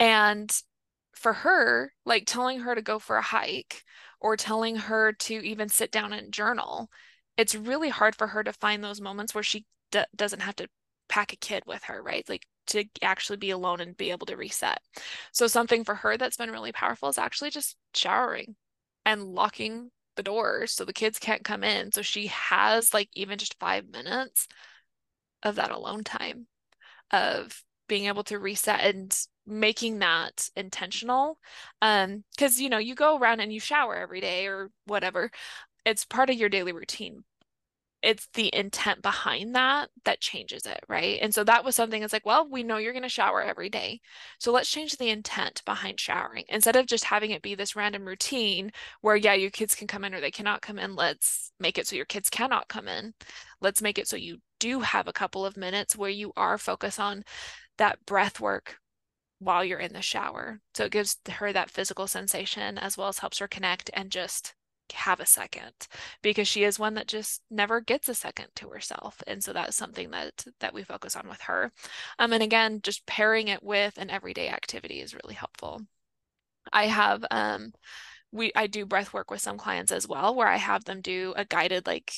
[0.00, 0.52] And
[1.14, 3.84] for her, like telling her to go for a hike
[4.20, 6.90] or telling her to even sit down and journal,
[7.36, 10.68] it's really hard for her to find those moments where she d- doesn't have to
[11.08, 12.28] pack a kid with her, right?
[12.28, 14.80] Like to actually be alone and be able to reset.
[15.32, 18.56] So something for her that's been really powerful is actually just showering
[19.04, 21.92] and locking the doors so the kids can't come in.
[21.92, 24.48] So she has like even just five minutes
[25.42, 26.46] of that alone time
[27.10, 31.38] of being able to reset and making that intentional.
[31.80, 35.30] Um, because you know, you go around and you shower every day or whatever.
[35.84, 37.24] It's part of your daily routine
[38.08, 41.18] it's the intent behind that that changes it, right?
[41.20, 43.68] And so that was something it's like, well, we know you're going to shower every
[43.68, 44.00] day.
[44.38, 46.44] So let's change the intent behind showering.
[46.48, 48.70] Instead of just having it be this random routine
[49.02, 51.86] where, yeah, your kids can come in or they cannot come in, let's make it
[51.86, 53.12] so your kids cannot come in.
[53.60, 56.98] Let's make it so you do have a couple of minutes where you are focused
[56.98, 57.24] on
[57.76, 58.78] that breath work
[59.38, 60.60] while you're in the shower.
[60.72, 64.54] So it gives her that physical sensation as well as helps her connect and just
[64.92, 65.72] have a second
[66.22, 69.76] because she is one that just never gets a second to herself and so that's
[69.76, 71.72] something that that we focus on with her.
[72.18, 75.82] Um and again just pairing it with an everyday activity is really helpful.
[76.72, 77.72] I have um
[78.32, 81.32] we i do breath work with some clients as well where i have them do
[81.36, 82.12] a guided like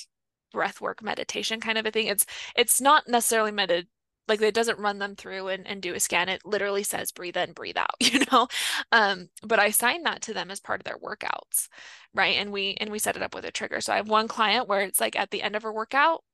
[0.52, 2.06] breath work meditation kind of a thing.
[2.06, 3.86] It's it's not necessarily med
[4.30, 7.36] like it doesn't run them through and, and do a scan it literally says breathe
[7.36, 8.48] in breathe out you know
[8.92, 11.68] um but i assign that to them as part of their workouts
[12.14, 14.28] right and we and we set it up with a trigger so i have one
[14.28, 16.24] client where it's like at the end of her workout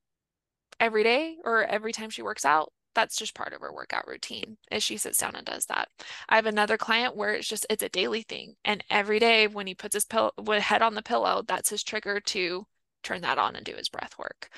[0.79, 4.57] every day or every time she works out that's just part of her workout routine
[4.71, 5.89] as she sits down and does that.
[6.31, 8.57] I have another client where it's just it's a daily thing.
[8.65, 12.21] And every day when he puts his pillow head on the pillow, that's his trigger
[12.21, 12.67] to
[13.07, 14.49] turn that on and do his breath work.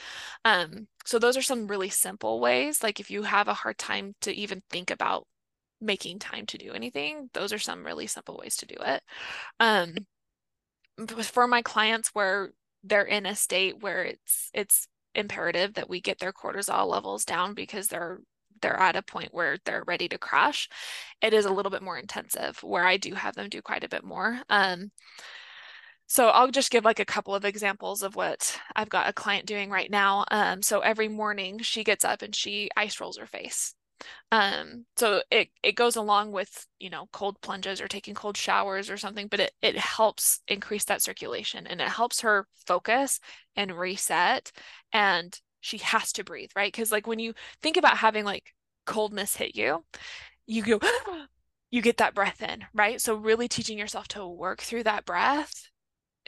[0.44, 2.82] Um, so those are some really simple ways.
[2.82, 5.26] Like if you have a hard time to even think about
[5.80, 9.02] making time to do anything, those are some really simple ways to do it.
[9.60, 10.06] Um,
[11.22, 16.18] for my clients where they're in a state where it's it's imperative that we get
[16.18, 18.20] their cortisol levels down because they're
[18.60, 20.68] they're at a point where they're ready to crash
[21.22, 23.88] it is a little bit more intensive where i do have them do quite a
[23.88, 24.90] bit more um,
[26.08, 29.46] so I'll just give like a couple of examples of what I've got a client
[29.46, 30.24] doing right now.
[30.30, 33.74] Um, so every morning she gets up and she ice rolls her face.
[34.32, 38.90] Um, so it it goes along with, you know, cold plunges or taking cold showers
[38.90, 43.20] or something, but it it helps increase that circulation and it helps her focus
[43.56, 44.52] and reset
[44.92, 46.72] and she has to breathe, right?
[46.72, 48.54] Because like when you think about having like
[48.86, 49.84] coldness hit you,
[50.46, 50.80] you go
[51.70, 53.00] you get that breath in, right?
[53.00, 55.68] So really teaching yourself to work through that breath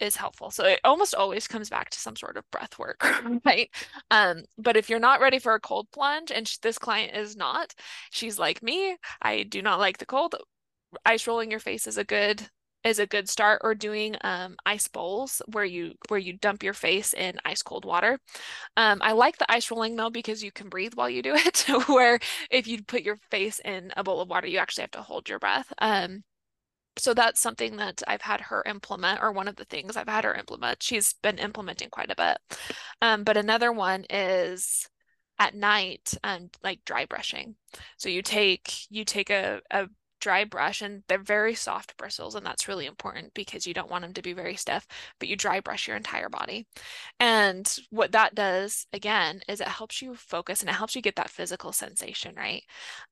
[0.00, 0.50] is helpful.
[0.50, 3.04] So it almost always comes back to some sort of breath work,
[3.44, 3.70] right?
[4.10, 7.74] Um, but if you're not ready for a cold plunge, and this client is not,
[8.10, 10.34] she's like me, I do not like the cold.
[11.06, 12.48] Ice rolling your face is a good
[12.82, 16.72] is a good start or doing um, ice bowls where you where you dump your
[16.72, 18.18] face in ice cold water
[18.76, 21.64] um, i like the ice rolling though because you can breathe while you do it
[21.88, 22.18] where
[22.50, 25.28] if you put your face in a bowl of water you actually have to hold
[25.28, 26.22] your breath um,
[27.00, 30.24] so that's something that I've had her implement, or one of the things I've had
[30.24, 30.82] her implement.
[30.82, 32.38] She's been implementing quite a bit.
[33.02, 34.88] Um, but another one is
[35.38, 37.56] at night, um, like dry brushing.
[37.96, 39.88] So you take you take a, a
[40.20, 44.02] dry brush and they're very soft bristles and that's really important because you don't want
[44.02, 44.86] them to be very stiff
[45.18, 46.66] but you dry brush your entire body.
[47.18, 51.16] And what that does again is it helps you focus and it helps you get
[51.16, 52.62] that physical sensation right?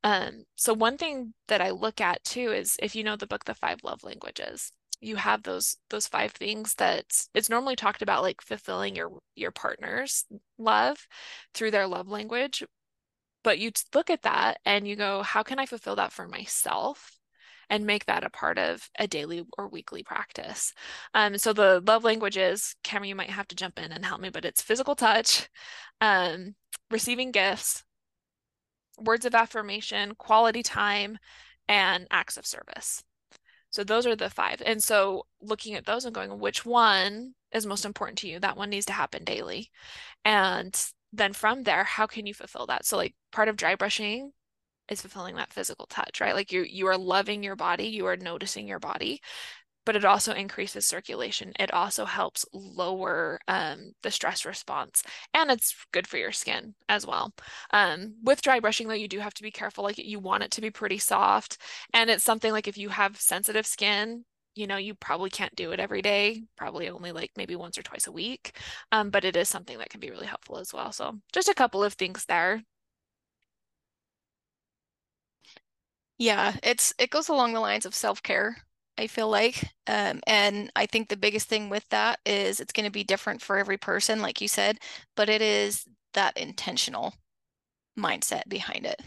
[0.04, 3.44] Um, so one thing that i look at too is if you know the book
[3.44, 7.04] the five love languages you have those those five things that
[7.34, 10.24] it's normally talked about like fulfilling your your partner's
[10.58, 11.06] love
[11.54, 12.64] through their love language
[13.42, 17.18] but you look at that and you go, how can I fulfill that for myself?
[17.70, 20.72] and make that a part of a daily or weekly practice.
[21.14, 24.30] Um, so the love languages, Cameron, you might have to jump in and help me,
[24.30, 25.48] but it's physical touch,
[26.00, 26.54] um,
[26.90, 27.84] receiving gifts,
[28.98, 31.18] words of affirmation, quality time,
[31.68, 33.04] and acts of service.
[33.70, 34.62] So those are the five.
[34.64, 38.40] And so looking at those and going, which one is most important to you?
[38.40, 39.70] That one needs to happen daily.
[40.24, 40.74] And
[41.12, 42.84] then from there, how can you fulfill that?
[42.84, 44.32] So like part of dry brushing
[44.88, 46.34] is fulfilling that physical touch, right?
[46.34, 49.20] Like you you are loving your body, you are noticing your body,
[49.86, 51.52] but it also increases circulation.
[51.58, 55.02] It also helps lower um, the stress response,
[55.34, 57.32] and it's good for your skin as well.
[57.72, 59.84] Um, with dry brushing, though, you do have to be careful.
[59.84, 61.58] Like you want it to be pretty soft,
[61.94, 64.24] and it's something like if you have sensitive skin,
[64.58, 67.82] you know, you probably can't do it every day, probably only like maybe once or
[67.82, 68.56] twice a week.
[68.92, 70.92] Um, but it is something that can be really helpful as well.
[70.92, 72.62] So just a couple of things there.
[76.18, 78.56] Yeah, it's it goes along the lines of self-care,
[78.96, 79.62] I feel like.
[79.86, 83.40] Um, and I think the biggest thing with that is it's going to be different
[83.42, 84.78] for every person, like you said,
[85.16, 87.14] but it is that intentional
[87.98, 89.00] mindset behind it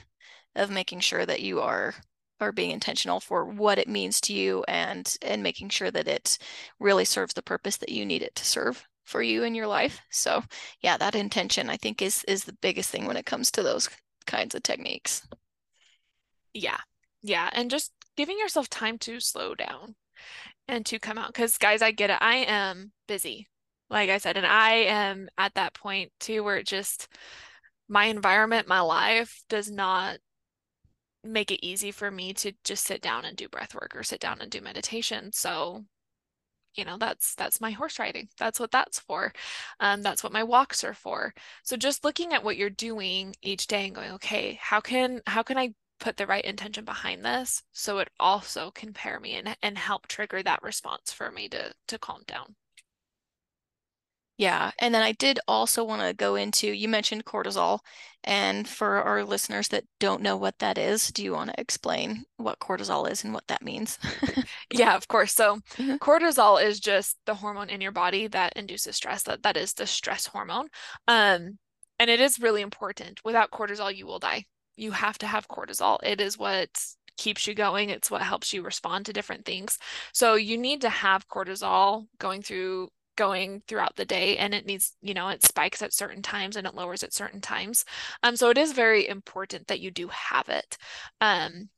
[0.55, 1.95] of making sure that you are
[2.41, 6.37] are being intentional for what it means to you and and making sure that it
[6.79, 9.99] really serves the purpose that you need it to serve for you in your life.
[10.09, 10.43] So
[10.81, 13.89] yeah, that intention I think is is the biggest thing when it comes to those
[14.25, 15.27] kinds of techniques.
[16.53, 16.77] Yeah.
[17.21, 17.49] Yeah.
[17.53, 19.95] And just giving yourself time to slow down
[20.67, 21.27] and to come out.
[21.27, 22.17] Because guys, I get it.
[22.21, 23.47] I am busy.
[23.89, 27.07] Like I said, and I am at that point too where it just
[27.89, 30.17] my environment, my life does not
[31.23, 34.19] make it easy for me to just sit down and do breath work or sit
[34.19, 35.31] down and do meditation.
[35.33, 35.85] So,
[36.75, 38.29] you know, that's that's my horse riding.
[38.37, 39.33] That's what that's for.
[39.79, 41.33] Um, that's what my walks are for.
[41.63, 45.43] So just looking at what you're doing each day and going, okay, how can how
[45.43, 49.55] can I put the right intention behind this so it also can pair me and,
[49.61, 52.55] and help trigger that response for me to to calm down.
[54.41, 57.77] Yeah, and then I did also want to go into, you mentioned cortisol,
[58.23, 62.23] and for our listeners that don't know what that is, do you want to explain
[62.37, 63.99] what cortisol is and what that means?
[64.73, 65.35] yeah, of course.
[65.35, 65.97] So mm-hmm.
[65.97, 69.21] cortisol is just the hormone in your body that induces stress.
[69.21, 70.69] That that is the stress hormone.
[71.07, 71.59] Um,
[71.99, 73.21] and it is really important.
[73.23, 74.45] Without cortisol, you will die.
[74.75, 75.99] You have to have cortisol.
[76.01, 76.69] It is what
[77.15, 77.91] keeps you going.
[77.91, 79.77] It's what helps you respond to different things.
[80.13, 82.89] So you need to have cortisol going through
[83.21, 86.65] going throughout the day and it needs you know it spikes at certain times and
[86.65, 87.85] it lowers at certain times
[88.23, 90.75] um so it is very important that you do have it
[91.21, 91.69] um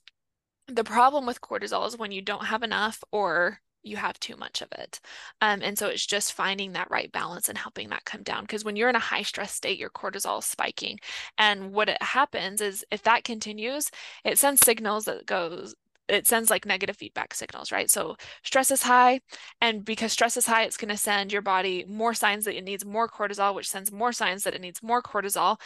[0.67, 4.61] the problem with cortisol is when you don't have enough or you have too much
[4.61, 4.99] of it.
[5.41, 8.43] Um, and so it's just finding that right balance and helping that come down.
[8.43, 10.99] Because when you're in a high stress state, your cortisol is spiking.
[11.37, 13.91] And what it happens is if that continues,
[14.23, 15.75] it sends signals that goes,
[16.13, 17.89] it sends like negative feedback signals, right?
[17.89, 19.21] So stress is high,
[19.61, 22.63] and because stress is high, it's going to send your body more signs that it
[22.63, 25.59] needs more cortisol, which sends more signs that it needs more cortisol,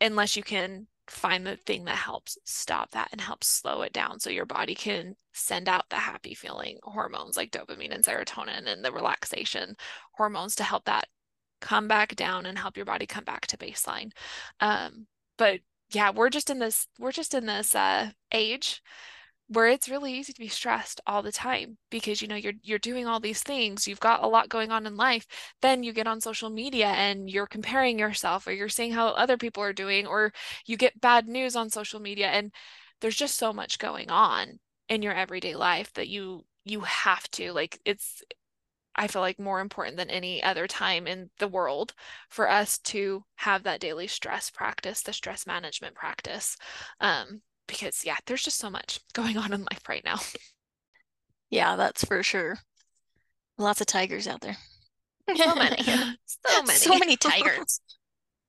[0.00, 4.20] unless you can find the thing that helps stop that and helps slow it down
[4.20, 8.84] so your body can send out the happy feeling hormones like dopamine and serotonin and
[8.84, 9.74] the relaxation
[10.12, 11.08] hormones to help that
[11.60, 14.10] come back down and help your body come back to baseline
[14.60, 15.06] um,
[15.36, 15.60] but
[15.92, 18.80] yeah we're just in this we're just in this uh, age
[19.50, 22.78] where it's really easy to be stressed all the time because you know you're you're
[22.78, 25.26] doing all these things you've got a lot going on in life
[25.60, 29.36] then you get on social media and you're comparing yourself or you're seeing how other
[29.36, 30.32] people are doing or
[30.66, 32.52] you get bad news on social media and
[33.00, 37.52] there's just so much going on in your everyday life that you you have to
[37.52, 38.22] like it's
[38.94, 41.94] I feel like more important than any other time in the world
[42.28, 46.56] for us to have that daily stress practice, the stress management practice.
[47.00, 47.40] Um,
[47.70, 50.18] because yeah, there's just so much going on in life right now.
[51.50, 52.58] Yeah, that's for sure.
[53.58, 54.56] Lots of tigers out there.
[55.36, 55.82] So many.
[55.82, 56.78] so many.
[56.78, 57.80] So many tigers.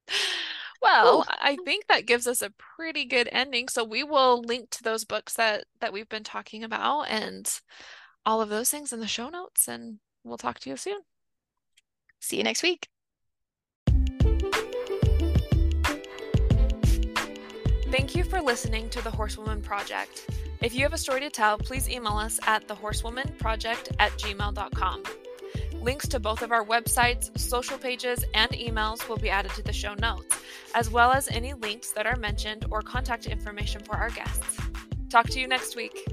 [0.81, 1.23] well, Ooh.
[1.41, 3.67] I think that gives us a pretty good ending.
[3.67, 7.51] So we will link to those books that that we've been talking about and
[8.25, 10.99] all of those things in the show notes and we'll talk to you soon.
[12.19, 12.90] See you next week.
[17.91, 20.29] Thank you for listening to the Horsewoman Project.
[20.61, 25.03] If you have a story to tell, please email us at thehorsewomanproject at gmail.com.
[25.81, 29.73] Links to both of our websites, social pages, and emails will be added to the
[29.73, 30.37] show notes,
[30.73, 34.57] as well as any links that are mentioned or contact information for our guests.
[35.09, 36.07] Talk to you next week.